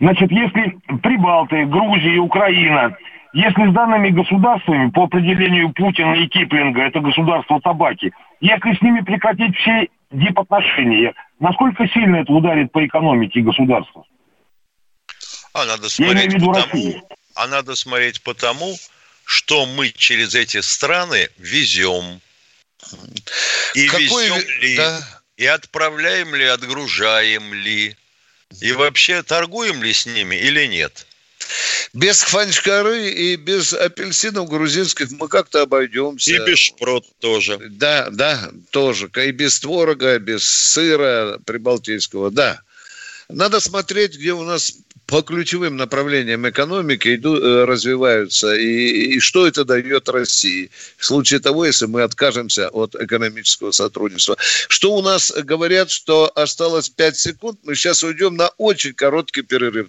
Значит, 0.00 0.30
если 0.30 0.78
Прибалты, 1.02 1.66
Грузия 1.66 2.14
и 2.14 2.18
Украина 2.18 2.96
Если 3.32 3.70
с 3.70 3.74
данными 3.74 4.10
государствами 4.10 4.90
по 4.90 5.04
определению 5.04 5.72
Путина 5.72 6.14
и 6.14 6.28
Киплинга 6.28 6.82
это 6.82 7.00
государство 7.00 7.60
табаки, 7.60 8.12
если 8.40 8.74
с 8.74 8.80
ними 8.80 9.00
прекратить 9.00 9.56
все 9.56 9.88
дипотношения, 10.10 11.14
насколько 11.38 11.86
сильно 11.88 12.16
это 12.16 12.32
ударит 12.32 12.72
по 12.72 12.84
экономике 12.84 13.40
государства? 13.40 14.04
А 15.52 15.64
надо 15.64 15.88
смотреть 15.88 16.38
по 16.38 16.54
тому, 16.54 17.08
а 17.34 17.46
надо 17.46 17.74
смотреть 17.74 18.22
по 18.22 18.34
тому, 18.34 18.76
что 19.24 19.66
мы 19.66 19.90
через 19.90 20.34
эти 20.34 20.60
страны 20.60 21.28
везем. 21.38 22.20
И 23.74 23.86
Какой... 23.86 24.26
везем 24.26 24.62
ли, 24.62 24.76
да. 24.76 25.00
и 25.36 25.46
отправляем 25.46 26.34
ли, 26.34 26.44
отгружаем 26.44 27.52
ли, 27.54 27.96
и 28.60 28.72
вообще 28.72 29.22
торгуем 29.22 29.82
ли 29.82 29.92
с 29.92 30.06
ними 30.06 30.36
или 30.36 30.66
нет. 30.66 31.06
Без 31.92 32.22
хванчкары 32.22 33.10
и 33.10 33.36
без 33.36 33.72
апельсинов 33.72 34.48
грузинских 34.48 35.10
мы 35.12 35.28
как-то 35.28 35.62
обойдемся. 35.62 36.32
И 36.32 36.38
без 36.46 36.58
шпрот 36.58 37.04
тоже. 37.18 37.58
Да, 37.70 38.08
да, 38.10 38.50
тоже. 38.70 39.10
И 39.16 39.30
без 39.32 39.60
творога, 39.60 40.18
без 40.18 40.44
сыра 40.44 41.38
прибалтийского, 41.44 42.30
да. 42.30 42.60
Надо 43.28 43.60
смотреть, 43.60 44.16
где 44.16 44.32
у 44.32 44.42
нас 44.42 44.74
по 45.10 45.22
ключевым 45.22 45.76
направлениям 45.76 46.48
экономики 46.48 47.16
иду, 47.16 47.36
э, 47.36 47.64
развиваются 47.64 48.54
и, 48.54 49.16
и 49.16 49.20
что 49.20 49.46
это 49.46 49.64
дает 49.64 50.08
России 50.08 50.70
в 50.96 51.04
случае 51.04 51.40
того, 51.40 51.66
если 51.66 51.86
мы 51.86 52.02
откажемся 52.02 52.68
от 52.68 52.94
экономического 52.94 53.72
сотрудничества. 53.72 54.36
Что 54.68 54.94
у 54.94 55.02
нас 55.02 55.32
говорят, 55.32 55.90
что 55.90 56.30
осталось 56.36 56.88
5 56.90 57.18
секунд, 57.18 57.58
мы 57.64 57.74
сейчас 57.74 58.04
уйдем 58.04 58.36
на 58.36 58.50
очень 58.56 58.94
короткий 58.94 59.42
перерыв. 59.42 59.88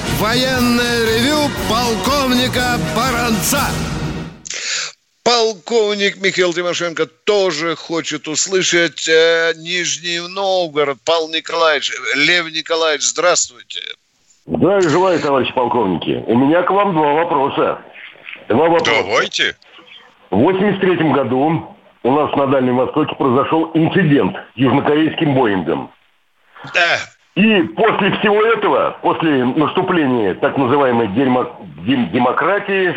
Военное 0.21 1.03
ревю 1.07 1.49
полковника 1.67 2.77
Баранца. 2.95 3.63
Полковник 5.23 6.21
Михаил 6.21 6.53
Тимошенко 6.53 7.07
тоже 7.07 7.75
хочет 7.75 8.27
услышать 8.27 9.09
э, 9.09 9.53
Нижний 9.57 10.19
Новгород. 10.19 10.99
Павел 11.03 11.29
Николаевич, 11.29 11.91
Лев 12.15 12.45
Николаевич, 12.51 13.01
здравствуйте. 13.01 13.81
Здравия 14.45 14.87
желаю, 14.89 15.19
товарищи 15.19 15.51
полковники. 15.53 16.23
У 16.27 16.37
меня 16.37 16.61
к 16.61 16.69
вам 16.69 16.93
два 16.93 17.13
вопроса. 17.13 17.79
Два 18.47 18.69
вопроса. 18.69 19.03
Давайте. 19.03 19.55
В 20.29 20.37
83 20.37 21.13
году 21.13 21.75
у 22.03 22.11
нас 22.11 22.31
на 22.35 22.45
Дальнем 22.45 22.77
Востоке 22.77 23.15
произошел 23.15 23.71
инцидент 23.73 24.35
с 24.53 24.57
южнокорейским 24.57 25.33
Боингом. 25.33 25.91
Да. 26.75 26.99
И 27.35 27.61
после 27.77 28.11
всего 28.19 28.43
этого, 28.43 28.97
после 29.01 29.45
наступления 29.45 30.33
так 30.35 30.57
называемой 30.57 31.07
демократии, 31.07 32.93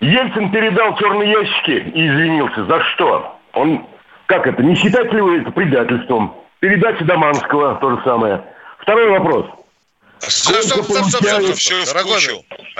Ельцин 0.00 0.50
передал 0.50 0.96
черные 0.98 1.30
ящики 1.30 1.90
и 1.94 2.08
извинился. 2.08 2.64
За 2.64 2.82
что? 2.84 3.38
Он, 3.52 3.86
как 4.26 4.46
это, 4.46 4.62
не 4.62 4.74
считать 4.74 5.12
ли 5.12 5.20
вы 5.20 5.38
это 5.42 5.50
предательством? 5.52 6.34
Передача 6.58 7.04
Даманского, 7.04 7.76
то 7.76 7.96
же 7.96 8.02
самое. 8.04 8.44
Второй 8.80 9.10
вопрос. 9.10 9.46
Стоп, 10.18 10.56
стоп, 10.56 10.84
стоп, 10.84 11.04
стоп, 11.06 11.22
стоп, 11.24 11.56
стоп, 11.56 11.94
дорогой, 11.94 12.20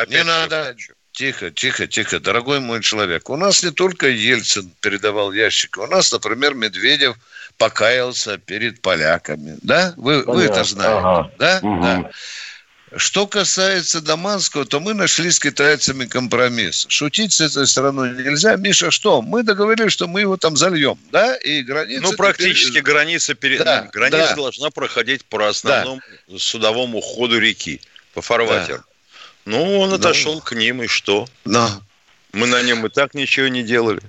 не 0.09 0.25
надо. 0.25 0.75
Тихо, 1.13 1.51
тихо, 1.51 1.87
тихо, 1.87 2.21
дорогой 2.21 2.61
мой 2.61 2.83
человек. 2.83 3.31
У 3.31 3.37
нас 3.37 3.63
не 3.63 3.71
только 3.71 4.09
Ельцин 4.09 4.71
передавал 4.81 5.33
ящики, 5.33 5.79
у 5.79 5.87
нас, 5.87 6.13
например, 6.13 6.55
Медведев 6.55 7.17
покаялся 7.61 8.39
перед 8.39 8.81
поляками. 8.81 9.59
Да? 9.61 9.93
Вы, 9.99 10.25
вы 10.25 10.45
это 10.45 10.65
знаете. 10.65 10.95
Ага. 10.97 11.31
Да? 11.39 11.61
Угу. 11.63 11.83
да. 11.83 12.11
Что 12.97 13.27
касается 13.27 14.01
Даманского, 14.01 14.65
то 14.65 14.81
мы 14.81 14.95
нашли 14.95 15.31
с 15.31 15.39
китайцами 15.39 16.07
компромисс. 16.07 16.87
Шутить 16.89 17.35
с 17.35 17.41
этой 17.43 17.67
страной 17.67 18.13
нельзя. 18.15 18.57
Миша, 18.57 18.91
что? 18.91 19.21
Мы 19.21 19.43
договорились, 19.43 19.93
что 19.93 20.09
мы 20.09 20.23
его 20.23 20.39
там 20.39 20.57
зальем, 20.57 20.99
да? 21.13 21.37
И 21.37 21.63
граница... 21.63 22.03
Ну, 22.03 22.13
практически 22.15 22.71
теперь... 22.71 22.83
граница, 22.83 23.35
перед... 23.35 23.63
да, 23.63 23.91
граница 23.93 24.31
да. 24.31 24.37
должна 24.37 24.71
проходить 24.71 25.27
по 25.27 25.47
основному 25.47 26.01
да. 26.29 26.39
судовому 26.39 27.03
ходу 27.03 27.39
реки, 27.39 27.83
по 28.15 28.23
фарватеру. 28.23 28.79
Да. 28.79 28.85
Ну, 29.45 29.81
он 29.81 29.93
отошел 29.93 30.37
да. 30.37 30.47
к 30.47 30.53
ним, 30.53 30.83
и 30.83 30.87
что? 30.87 31.29
Да. 31.45 31.69
Мы 32.33 32.47
на 32.47 32.63
нем 32.63 32.87
и 32.87 32.89
так 32.89 33.13
ничего 33.13 33.49
не 33.49 33.63
делали. 33.63 34.01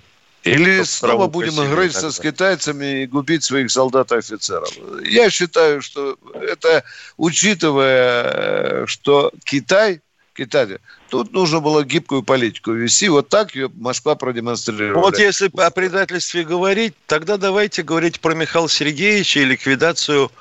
Или 0.44 0.82
снова 0.84 1.28
будем 1.28 1.54
играться 1.64 2.12
с 2.12 2.20
китайцами 2.20 3.04
и 3.04 3.08
губить 3.08 3.44
своих 3.44 3.70
солдат 3.70 4.12
и 4.12 4.16
офицеров. 4.16 4.70
Я 5.06 5.30
считаю, 5.30 5.82
что 5.82 6.18
это, 6.34 6.84
учитывая, 7.18 8.24
э, 8.24 8.86
что 8.88 9.32
Китай, 9.44 10.02
Китай, 10.34 10.80
тут 11.10 11.32
нужно 11.32 11.60
было 11.60 11.84
гибкую 11.84 12.24
политику 12.24 12.72
вести. 12.72 13.08
Вот 13.10 13.30
так 13.30 13.54
ее 13.54 13.70
Москва 13.76 14.16
продемонстрировала. 14.16 15.04
Вот 15.04 15.20
если 15.20 15.52
о 15.58 15.70
предательстве 15.70 16.44
говорить, 16.44 16.96
тогда 17.06 17.38
давайте 17.38 17.84
говорить 17.84 18.20
про 18.20 18.34
Михаила 18.34 18.70
Сергеевича 18.70 19.42
и 19.42 19.46
ликвидацию 19.46 20.32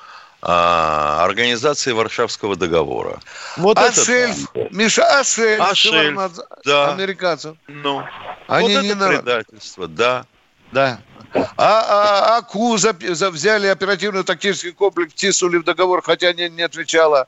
а, 0.41 1.23
организации 1.23 1.91
Варшавского 1.91 2.55
договора. 2.55 3.19
Вот 3.57 3.77
Ашель, 3.77 4.31
это, 4.53 4.73
Миша, 4.75 5.03
Ашель, 5.19 5.59
Ашель 5.59 6.17
да. 6.65 6.93
американцев. 6.93 7.57
Ну, 7.67 8.03
Они 8.47 8.75
вот 8.75 8.83
не 8.83 8.89
это 8.89 9.07
предательство, 9.07 9.87
да. 9.87 10.25
Да. 10.71 10.99
А, 11.33 11.45
а, 11.57 12.37
а 12.37 12.41
КУ 12.41 12.77
за, 12.77 12.95
за, 12.99 13.29
взяли 13.29 13.67
оперативно-тактический 13.67 14.71
комплекс, 14.71 15.13
тиснули 15.13 15.57
в 15.57 15.63
договор, 15.63 16.01
хотя 16.01 16.33
не, 16.33 16.49
не 16.49 16.63
отвечала. 16.63 17.27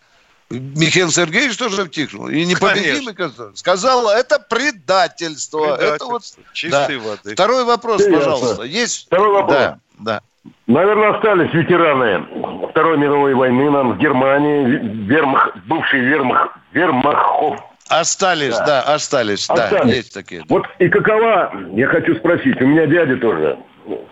Михаил 0.49 1.09
Сергеевич 1.09 1.57
тоже 1.57 1.85
втихнул. 1.85 2.27
И 2.27 2.45
непобедимый 2.45 3.15
сказала, 3.55 4.11
это 4.11 4.39
предательство. 4.39 5.75
предательство. 5.75 5.95
Это 5.95 6.05
вот 6.05 6.23
чистой 6.53 6.99
да. 6.99 7.03
воды. 7.03 7.33
Второй 7.33 7.63
вопрос, 7.63 8.01
Все 8.01 8.11
пожалуйста. 8.11 8.63
Есть? 8.63 9.05
Второй 9.07 9.33
вопрос. 9.33 9.57
Да, 9.57 9.79
да. 9.99 10.21
Наверное, 10.67 11.15
остались 11.15 11.53
ветераны 11.53 12.25
Второй 12.69 12.97
мировой 12.97 13.33
войны 13.33 13.69
нам 13.69 13.93
в 13.93 13.97
Германии, 13.97 14.65
вермах, 15.07 15.55
бывший 15.67 16.01
вермах, 16.01 16.57
вермахов. 16.73 17.59
Остались, 17.89 18.57
да, 18.57 18.65
да 18.65 18.81
остались, 18.81 19.49
остались, 19.49 19.81
да, 19.83 19.87
есть 19.87 20.13
такие. 20.13 20.43
Вот 20.49 20.65
и 20.79 20.89
какова, 20.89 21.53
я 21.73 21.87
хочу 21.87 22.15
спросить, 22.15 22.61
у 22.61 22.65
меня 22.65 22.87
дядя 22.87 23.17
тоже, 23.17 23.57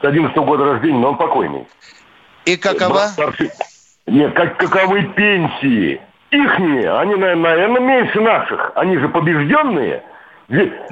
с 0.01 0.03
11 0.03 0.35
-го 0.37 0.45
года 0.45 0.65
рождения, 0.65 0.99
но 0.99 1.09
он 1.09 1.17
покойный. 1.17 1.67
И 2.45 2.57
какова? 2.57 3.09
Нет, 4.07 4.33
как, 4.33 4.57
каковы 4.57 5.03
пенсии? 5.15 6.01
Ихние, 6.31 6.97
они, 6.97 7.15
наверное, 7.15 7.81
меньше 7.81 8.21
наших. 8.21 8.71
Они 8.75 8.97
же 8.97 9.09
побежденные. 9.09 10.03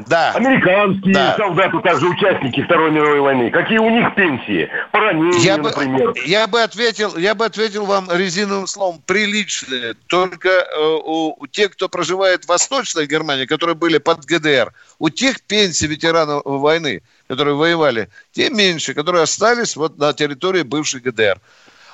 Да. 0.08 0.32
Американские 0.36 1.14
Да. 1.14 1.36
солдаты, 1.38 1.80
также 1.82 2.08
участники 2.08 2.64
Второй 2.64 2.92
мировой 2.92 3.20
войны. 3.20 3.52
Какие 3.52 3.78
у 3.80 3.90
них 3.90 4.16
пенсии? 4.16 4.70
По 4.92 5.00
ранению, 5.00 5.40
Я 5.42 5.58
бы, 5.58 5.64
например. 5.70 6.14
я 6.26 6.48
бы 6.48 6.62
ответил, 6.62 7.18
я 7.18 7.36
бы 7.36 7.46
ответил 7.46 7.86
вам 7.86 8.08
резиновым 8.12 8.68
словом 8.68 9.02
приличные. 9.06 9.96
Только 10.08 10.48
э, 10.50 10.64
у, 10.80 11.36
у 11.38 11.48
тех, 11.48 11.72
кто 11.72 11.90
проживает 11.90 12.46
в 12.46 12.50
Восточной 12.50 13.06
Германии, 13.06 13.46
которые 13.46 13.76
были 13.76 13.98
под 13.98 14.24
ГДР, 14.26 14.72
у 14.98 15.10
тех 15.10 15.42
пенсии 15.44 15.86
ветеранов 15.88 16.44
войны, 16.46 17.02
которые 17.28 17.56
воевали, 17.56 18.10
те 18.32 18.50
меньше, 18.50 18.94
которые 18.94 19.24
остались 19.24 19.76
вот 19.76 19.98
на 19.98 20.14
территории 20.14 20.62
бывшей 20.62 21.02
ГДР. 21.02 21.38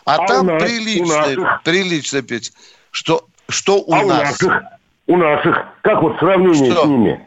А, 0.05 0.15
А 0.23 0.27
там 0.27 0.45
нас- 0.45 0.61
приличные, 0.61 1.59
приличные 1.63 2.21
пенсии. 2.21 2.53
Что, 2.91 3.25
что 3.49 3.77
у 3.81 3.91
а 3.93 4.01
у 4.01 4.07
нас? 4.07 4.39
У 5.07 5.17
наших. 5.17 5.55
Как 5.83 6.01
вот 6.01 6.17
сравнение 6.19 6.71
Что? 6.71 6.83
с 6.83 6.87
ними? 6.87 7.24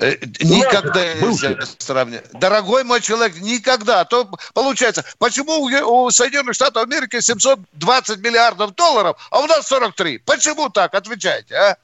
Э, 0.00 0.16
Никогда 0.40 1.14
нельзя 1.14 1.58
сравнивать. 1.76 2.30
Дорогой 2.32 2.84
мой 2.84 3.02
человек, 3.02 3.36
никогда. 3.36 4.00
А 4.00 4.04
То 4.06 4.30
получается, 4.54 5.04
почему 5.18 5.60
у, 5.60 6.10
Соединенных 6.10 6.54
Штатов 6.54 6.84
Америки 6.84 7.20
720 7.20 8.18
миллиардов 8.20 8.74
долларов, 8.74 9.18
а 9.30 9.40
у 9.40 9.46
нас 9.46 9.66
43? 9.68 10.18
Почему 10.18 10.70
так? 10.70 10.94
Отвечайте, 10.94 11.54
а? 11.54 11.76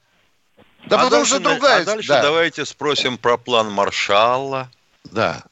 Да 0.86 0.96
а 0.96 1.04
потому 1.04 1.10
дальше, 1.10 1.26
что 1.26 1.40
на- 1.40 1.50
другая... 1.50 1.82
а 1.82 1.84
дальше 1.84 2.08
да. 2.08 2.22
давайте 2.22 2.64
спросим 2.64 3.18
про 3.18 3.36
план 3.36 3.70
Маршалла. 3.70 4.70
Да. 5.04 5.42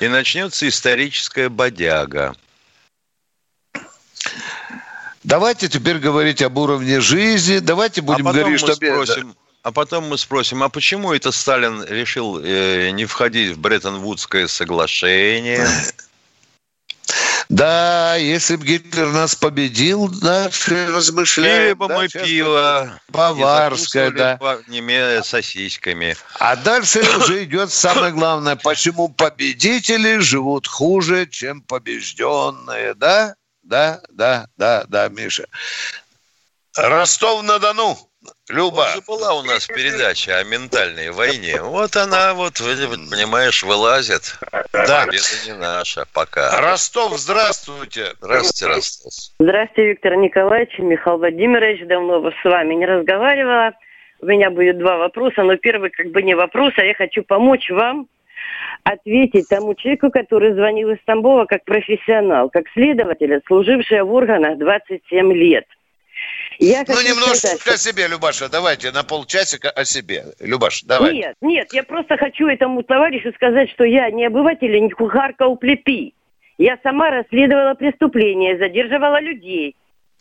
И 0.00 0.08
начнется 0.08 0.68
историческая 0.68 1.48
бодяга. 1.48 2.34
Давайте 5.22 5.68
теперь 5.68 5.98
говорить 5.98 6.42
об 6.42 6.58
уровне 6.58 7.00
жизни. 7.00 7.58
Давайте 7.58 8.02
будем 8.02 8.28
а 8.28 8.32
потом 8.32 8.42
говорить, 8.42 8.62
мы 8.62 8.68
что... 8.68 8.74
спросим, 8.74 9.36
а 9.62 9.72
потом 9.72 10.08
мы 10.08 10.18
спросим, 10.18 10.62
а 10.62 10.68
почему 10.68 11.12
это 11.12 11.32
Сталин 11.32 11.84
решил 11.84 12.40
э, 12.42 12.90
не 12.90 13.04
входить 13.04 13.56
в 13.56 13.60
Бреттон-Вудское 13.60 14.46
соглашение? 14.46 15.66
Да, 17.50 18.14
если 18.14 18.54
бы 18.54 18.64
Гитлер 18.64 19.08
нас 19.08 19.34
победил, 19.34 20.08
наши 20.22 20.86
размышляем. 20.86 21.64
Пили 21.64 21.72
бы 21.72 21.88
да, 21.88 21.98
мы 21.98 22.08
пиво. 22.08 23.00
Баварское, 23.08 24.12
да. 24.12 24.32
закусывали 24.34 24.64
по- 24.64 24.70
неме 24.70 25.22
сосисками. 25.24 26.16
А 26.38 26.54
дальше 26.54 27.00
уже 27.18 27.42
идет 27.42 27.72
самое 27.72 28.12
главное, 28.12 28.54
почему 28.54 29.08
победители 29.08 30.18
живут 30.18 30.68
хуже, 30.68 31.26
чем 31.26 31.60
побежденные, 31.62 32.94
да? 32.94 33.34
Да, 33.64 34.00
да, 34.10 34.46
да, 34.56 34.84
да, 34.88 35.08
Миша. 35.08 35.46
Ростов-на-Дону, 36.76 38.09
Люба. 38.50 38.76
Вот 38.76 38.94
же 38.94 39.00
была 39.06 39.34
у 39.34 39.42
нас 39.42 39.66
передача 39.66 40.38
о 40.38 40.44
ментальной 40.44 41.10
войне. 41.10 41.60
Вот 41.62 41.96
она 41.96 42.34
вот, 42.34 42.54
понимаешь, 42.54 43.62
вылазит. 43.62 44.38
Да. 44.72 45.06
Победа 45.06 45.24
не 45.46 45.54
наша 45.54 46.04
пока. 46.12 46.60
Ростов, 46.60 47.16
здравствуйте. 47.16 48.12
Здравствуйте, 48.20 48.66
Ростов. 48.74 49.12
Здравствуйте, 49.38 49.88
Виктор 49.90 50.16
Николаевич, 50.16 50.78
Михаил 50.78 51.18
Владимирович. 51.18 51.86
Давно 51.86 52.30
с 52.30 52.44
вами 52.44 52.74
не 52.74 52.86
разговаривала. 52.86 53.72
У 54.20 54.26
меня 54.26 54.50
будет 54.50 54.78
два 54.78 54.98
вопроса, 54.98 55.42
но 55.42 55.56
первый 55.56 55.90
как 55.90 56.08
бы 56.10 56.22
не 56.22 56.34
вопрос, 56.34 56.74
а 56.76 56.84
я 56.84 56.94
хочу 56.94 57.22
помочь 57.22 57.70
вам 57.70 58.06
ответить 58.84 59.48
тому 59.48 59.74
человеку, 59.74 60.10
который 60.10 60.52
звонил 60.52 60.90
из 60.90 60.98
Тамбова 61.04 61.44
как 61.46 61.64
профессионал, 61.64 62.50
как 62.50 62.68
следователь, 62.72 63.40
служивший 63.46 64.02
в 64.02 64.12
органах 64.12 64.58
27 64.58 65.32
лет. 65.32 65.66
Я 66.58 66.84
Ну, 66.86 66.94
хочу 66.94 67.08
немножко 67.08 67.36
сказать, 67.48 67.66
о 67.66 67.76
себе, 67.78 68.06
Любаша, 68.08 68.48
давайте 68.50 68.90
на 68.92 69.02
полчасика 69.02 69.70
о 69.70 69.84
себе. 69.84 70.24
Любаш, 70.40 70.82
давай. 70.82 71.14
Нет, 71.14 71.34
нет, 71.40 71.72
я 71.72 71.82
просто 71.82 72.16
хочу 72.18 72.46
этому 72.48 72.82
товарищу 72.82 73.32
сказать, 73.34 73.70
что 73.70 73.84
я 73.84 74.10
не 74.10 74.26
обыватель, 74.26 74.78
не 74.82 74.90
кухарка 74.90 75.46
у 75.46 75.56
плиты. 75.56 76.12
Я 76.58 76.78
сама 76.82 77.10
расследовала 77.10 77.72
преступления, 77.74 78.58
задерживала 78.58 79.20
людей 79.20 79.74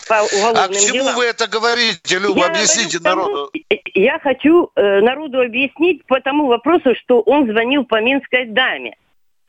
по 0.07 0.21
уголовным 0.33 0.63
А 0.63 0.67
к 0.69 0.71
чему 0.77 0.93
делам. 0.93 1.15
вы 1.17 1.25
это 1.25 1.47
говорите, 1.47 2.19
Люба? 2.19 2.39
Я 2.39 2.45
Объясните 2.47 2.99
тому, 2.99 3.23
народу. 3.25 3.51
Я 3.93 4.19
хочу 4.19 4.71
э, 4.77 5.01
народу 5.01 5.41
объяснить 5.41 6.05
по 6.05 6.21
тому 6.21 6.45
вопросу, 6.47 6.95
что 6.95 7.19
он 7.19 7.47
звонил 7.51 7.83
по 7.83 7.99
минской 8.01 8.45
даме, 8.45 8.95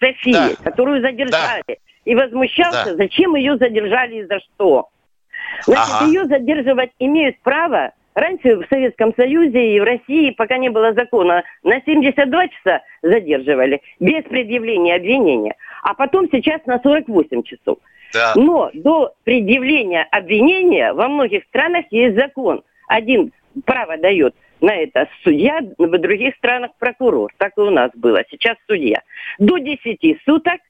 Софии, 0.00 0.32
Да. 0.32 0.50
которую 0.64 1.02
задержали. 1.02 1.78
И 2.04 2.16
возмущался, 2.16 2.86
Да. 2.86 2.96
зачем 2.96 3.36
ее 3.36 3.56
задержали 3.58 4.22
и 4.22 4.24
за 4.26 4.40
что. 4.40 4.88
Значит, 5.64 5.94
Ага. 5.94 6.07
ее 6.07 6.24
задерживать 6.26 6.90
имеют 6.98 7.38
право. 7.40 7.92
Раньше 8.14 8.57
в 8.57 8.66
Советском 8.68 9.14
Союзе 9.14 9.76
и 9.76 9.80
в 9.80 9.84
России, 9.84 10.30
пока 10.30 10.59
не 10.59 10.68
было 10.68 10.92
закона, 10.92 11.44
на 11.62 11.80
72 11.80 12.48
часа 12.48 12.82
задерживали 13.03 13.80
без 14.01 14.24
предъявления 14.24 14.96
обвинения. 14.96 15.55
А 15.82 15.94
потом 15.94 16.28
сейчас 16.30 16.61
на 16.66 16.80
48 16.80 17.42
часов. 17.44 17.78
Да. 18.12 18.32
Но 18.34 18.70
до 18.74 19.12
предъявления 19.24 20.07
обвинения 20.11 20.92
во 20.92 21.09
многих 21.09 21.44
странах 21.44 21.86
есть 21.90 22.16
закон. 22.16 22.62
Один 22.88 23.32
право 23.64 23.96
дает 23.96 24.34
на 24.61 24.74
это 24.74 25.09
судья, 25.22 25.61
в 25.78 25.98
других 25.98 26.34
странах 26.36 26.72
прокурор. 26.78 27.32
Так 27.38 27.53
и 27.57 27.61
у 27.61 27.70
нас 27.70 27.90
было. 27.94 28.22
Сейчас 28.30 28.57
судья. 28.66 29.03
До 29.38 29.59
10 29.59 30.18
суток 30.24 30.61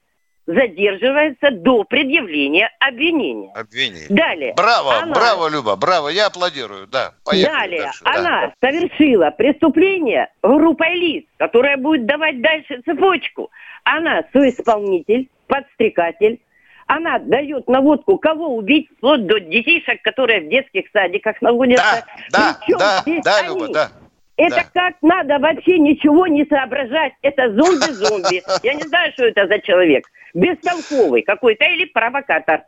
задерживается 0.47 1.51
до 1.51 1.83
предъявления 1.83 2.69
обвинения. 2.79 3.51
Обвинение. 3.53 4.07
Далее. 4.09 4.53
Браво, 4.55 4.97
Она- 4.99 5.13
браво, 5.13 5.49
Люба, 5.49 5.75
браво, 5.75 6.09
я 6.09 6.27
аплодирую, 6.27 6.87
да. 6.87 7.13
Поехали 7.23 7.53
Далее, 7.53 7.81
дальше, 7.81 8.03
да. 8.03 8.11
она 8.11 8.53
совершила 8.59 9.31
преступление 9.31 10.29
группой 10.41 10.95
лиц, 10.95 11.25
которая 11.37 11.77
будет 11.77 12.05
давать 12.05 12.41
дальше 12.41 12.81
цепочку. 12.85 13.51
Она 13.83 14.23
соисполнитель, 14.33 15.29
подстрекатель, 15.47 16.39
она 16.87 17.19
дает 17.19 17.67
наводку, 17.69 18.17
кого 18.17 18.55
убить, 18.55 18.89
вплоть 18.97 19.25
до 19.25 19.39
детишек, 19.39 20.01
которые 20.01 20.41
в 20.41 20.49
детских 20.49 20.85
садиках 20.91 21.41
находятся. 21.41 22.05
Да, 22.31 22.57
да, 22.67 23.03
да, 23.23 23.37
они? 23.37 23.47
Люба, 23.47 23.73
да. 23.73 23.91
Это 24.37 24.55
да. 24.55 24.63
как 24.73 24.95
надо 25.01 25.37
вообще 25.39 25.77
ничего 25.77 26.25
не 26.27 26.45
соображать. 26.45 27.13
Это 27.21 27.53
зомби-зомби. 27.53 28.41
Я 28.63 28.73
не 28.73 28.83
знаю, 28.83 29.11
что 29.13 29.25
это 29.25 29.47
за 29.47 29.59
человек. 29.59 30.05
Бестолковый 30.33 31.23
какой-то 31.23 31.65
или 31.65 31.85
провокатор. 31.85 32.61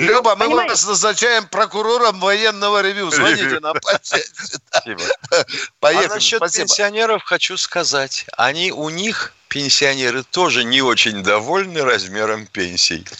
Люба, 0.00 0.34
мы 0.34 0.46
Понимаете? 0.46 0.70
вас 0.70 0.88
назначаем 0.88 1.46
прокурором 1.50 2.20
военного 2.20 2.82
ревю. 2.82 3.10
Звоните 3.10 3.60
нам. 3.60 3.76
Спасибо. 4.02 5.02
Поехали, 5.78 6.06
а 6.06 6.14
насчет 6.14 6.38
спасибо. 6.38 6.66
пенсионеров 6.66 7.22
хочу 7.22 7.56
сказать. 7.56 8.26
Они 8.36 8.72
у 8.72 8.88
них, 8.88 9.34
пенсионеры, 9.48 10.22
тоже 10.22 10.64
не 10.64 10.80
очень 10.80 11.22
довольны 11.22 11.82
размером 11.82 12.46
пенсий. 12.46 13.04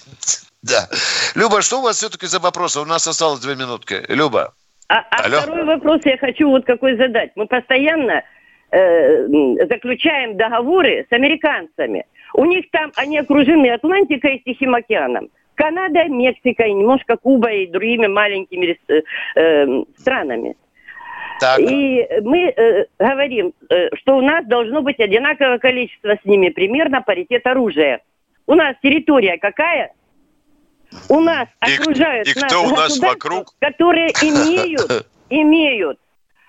Да. 0.62 0.91
Люба, 1.34 1.62
что 1.62 1.78
у 1.78 1.82
вас 1.82 1.97
все-таки 1.97 2.26
за 2.26 2.38
вопросы? 2.38 2.80
У 2.80 2.84
нас 2.84 3.07
осталось 3.07 3.41
две 3.41 3.57
минутки. 3.57 4.05
Люба. 4.09 4.53
А, 4.88 4.99
а 5.11 5.24
Алло. 5.24 5.41
второй 5.41 5.64
вопрос 5.64 6.03
я 6.05 6.18
хочу 6.18 6.51
вот 6.51 6.66
какой 6.66 6.99
задать. 6.99 7.30
Мы 7.34 7.47
постоянно 7.47 8.22
э, 8.70 9.26
заключаем 9.66 10.36
договоры 10.36 11.07
с 11.09 11.12
американцами. 11.12 12.05
У 12.35 12.45
них 12.45 12.70
там, 12.70 12.93
они 12.97 13.18
окружены 13.18 13.70
Атлантикой 13.70 14.37
и 14.37 14.43
Тихим 14.43 14.74
океаном. 14.74 15.28
Канада, 15.55 16.05
Мексика, 16.05 16.64
и 16.64 16.72
немножко 16.72 17.16
Куба 17.16 17.51
и 17.51 17.66
другими 17.66 18.07
маленькими 18.07 18.78
э, 18.89 19.03
э, 19.37 19.85
странами. 19.99 20.57
И 21.59 22.07
мы 22.22 22.53
э, 22.57 22.87
говорим, 22.99 23.53
э, 23.68 23.89
что 23.97 24.16
у 24.16 24.20
нас 24.22 24.45
должно 24.47 24.83
быть 24.83 25.01
одинаковое 25.01 25.59
количество 25.59 26.16
с 26.22 26.24
ними, 26.24 26.51
примерно 26.51 27.03
паритет 27.03 27.47
оружия. 27.47 28.01
У 28.47 28.55
нас 28.55 28.76
территория 28.83 29.39
какая? 29.39 29.93
У 31.09 31.20
нас 31.20 31.49
И- 31.66 31.74
окружают 31.74 32.28
и 32.28 32.41
нас 32.41 32.55
у 32.55 32.70
нас 32.74 32.99
вокруг? 32.99 33.55
которые 33.59 34.09
имеют, 34.22 35.07
имеют 35.31 35.99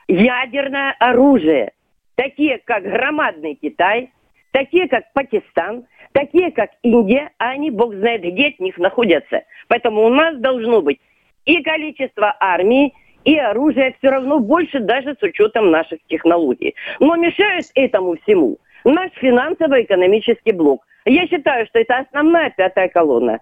ядерное 0.07 0.95
оружие, 0.99 1.71
такие 2.15 2.59
как 2.63 2.83
громадный 2.83 3.55
Китай, 3.55 4.11
такие 4.51 4.87
как 4.87 5.11
Пакистан, 5.13 5.85
такие 6.11 6.51
как 6.51 6.71
Индия, 6.83 7.31
а 7.37 7.51
они 7.51 7.71
бог 7.71 7.93
знает 7.95 8.21
где 8.21 8.47
от 8.47 8.59
них 8.59 8.77
находятся. 8.77 9.43
Поэтому 9.67 10.03
у 10.03 10.09
нас 10.09 10.37
должно 10.37 10.81
быть 10.81 10.99
и 11.45 11.61
количество 11.63 12.35
армии, 12.39 12.93
и 13.23 13.37
оружия 13.37 13.93
все 13.99 14.09
равно 14.09 14.39
больше 14.39 14.79
даже 14.79 15.15
с 15.15 15.23
учетом 15.23 15.71
наших 15.71 15.99
технологий. 16.07 16.75
Но 16.99 17.15
мешает 17.15 17.65
этому 17.75 18.17
всему 18.23 18.57
наш 18.83 19.11
финансово-экономический 19.13 20.51
блок. 20.51 20.85
Я 21.05 21.27
считаю, 21.27 21.65
что 21.67 21.79
это 21.79 21.99
основная 21.99 22.51
пятая 22.51 22.89
колонна. 22.89 23.39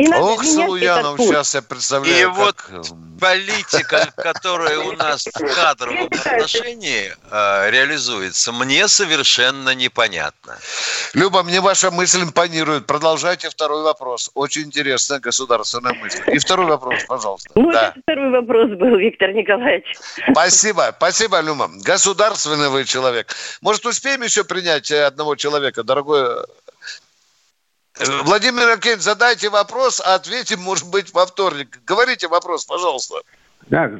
И 0.00 0.08
надо 0.08 0.24
Ох, 0.24 0.44
Салуянов, 0.44 1.20
сейчас 1.20 1.54
я 1.54 1.62
представляю, 1.62 2.18
И 2.18 2.24
вот 2.24 2.56
как... 2.56 2.84
политика, 3.20 4.10
которая 4.16 4.78
у 4.78 4.92
нас 4.92 5.26
в 5.26 5.54
кадровом 5.54 6.06
отношении 6.06 7.12
э, 7.30 7.70
реализуется, 7.70 8.50
мне 8.52 8.88
совершенно 8.88 9.74
непонятна. 9.74 10.56
Люба, 11.12 11.42
мне 11.42 11.60
ваша 11.60 11.90
мысль 11.90 12.22
импонирует. 12.22 12.86
Продолжайте 12.86 13.50
второй 13.50 13.82
вопрос. 13.82 14.30
Очень 14.34 14.62
интересная 14.62 15.18
государственная 15.20 15.92
мысль. 15.94 16.22
И 16.28 16.38
второй 16.38 16.66
вопрос, 16.66 17.04
пожалуйста. 17.06 17.50
Ну, 17.54 17.70
Да. 17.70 17.88
это 17.88 18.00
второй 18.00 18.30
вопрос 18.30 18.70
был, 18.70 18.96
Виктор 18.96 19.32
Николаевич. 19.32 19.94
Спасибо, 20.30 20.94
спасибо, 20.96 21.40
Люма. 21.40 21.68
Государственный 21.84 22.70
вы 22.70 22.84
человек. 22.84 23.34
Может, 23.60 23.84
успеем 23.84 24.22
еще 24.22 24.44
принять 24.44 24.90
э, 24.90 25.04
одного 25.04 25.36
человека, 25.36 25.82
дорогой 25.82 26.22
э, 26.22 26.44
Владимир 28.24 28.68
Аркадьевич, 28.68 29.02
задайте 29.02 29.50
вопрос, 29.50 30.00
а 30.04 30.14
ответим, 30.14 30.60
может 30.60 30.90
быть, 30.90 31.12
во 31.12 31.26
вторник. 31.26 31.80
Говорите 31.86 32.28
вопрос, 32.28 32.64
пожалуйста. 32.64 33.16
Да. 33.68 33.90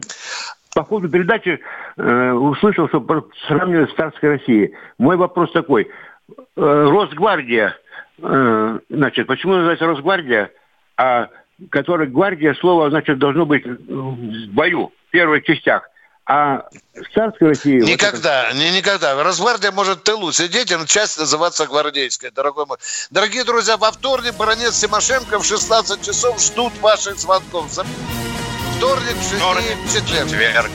По 0.74 0.84
ходу 0.84 1.08
передачи 1.08 1.60
э, 1.96 2.32
услышал, 2.32 2.88
что 2.88 3.04
сравнивают 3.46 3.90
с 3.90 3.94
царской 3.94 4.30
Россией. 4.30 4.74
Мой 4.98 5.16
вопрос 5.16 5.52
такой. 5.52 5.90
Э, 6.28 6.34
Росгвардия, 6.56 7.76
э, 8.18 8.78
значит, 8.88 9.26
почему 9.26 9.54
называется 9.54 9.86
Росгвардия, 9.86 10.50
а 10.96 11.28
которая 11.70 12.06
гвардия, 12.06 12.54
слово, 12.54 12.88
значит, 12.88 13.18
должно 13.18 13.44
быть 13.44 13.66
в 13.66 14.54
бою, 14.54 14.92
в 15.08 15.10
первых 15.10 15.44
частях. 15.44 15.88
А 16.32 16.68
в 16.94 17.12
царской 17.12 17.48
России... 17.48 17.80
вот 17.80 17.88
Никогда, 17.88 18.52
не 18.52 18.70
никогда. 18.70 19.20
Росгвардия 19.20 19.72
может 19.72 19.98
в 19.98 20.02
тылу 20.02 20.30
сидеть, 20.30 20.70
и 20.70 20.76
часть 20.86 21.18
называться 21.18 21.66
гвардейской, 21.66 22.30
дорогой 22.30 22.66
мой. 22.66 22.78
Дорогие 23.10 23.42
друзья, 23.42 23.76
во 23.76 23.90
вторник 23.90 24.34
баронец 24.36 24.78
Тимошенко 24.78 25.40
в 25.40 25.44
16 25.44 26.06
часов 26.06 26.40
ждут 26.40 26.72
ваших 26.78 27.18
звонков. 27.18 27.66
Вторник, 28.76 29.16
и 29.16 29.92
четверг. 29.92 30.28
Четверг. 30.28 30.70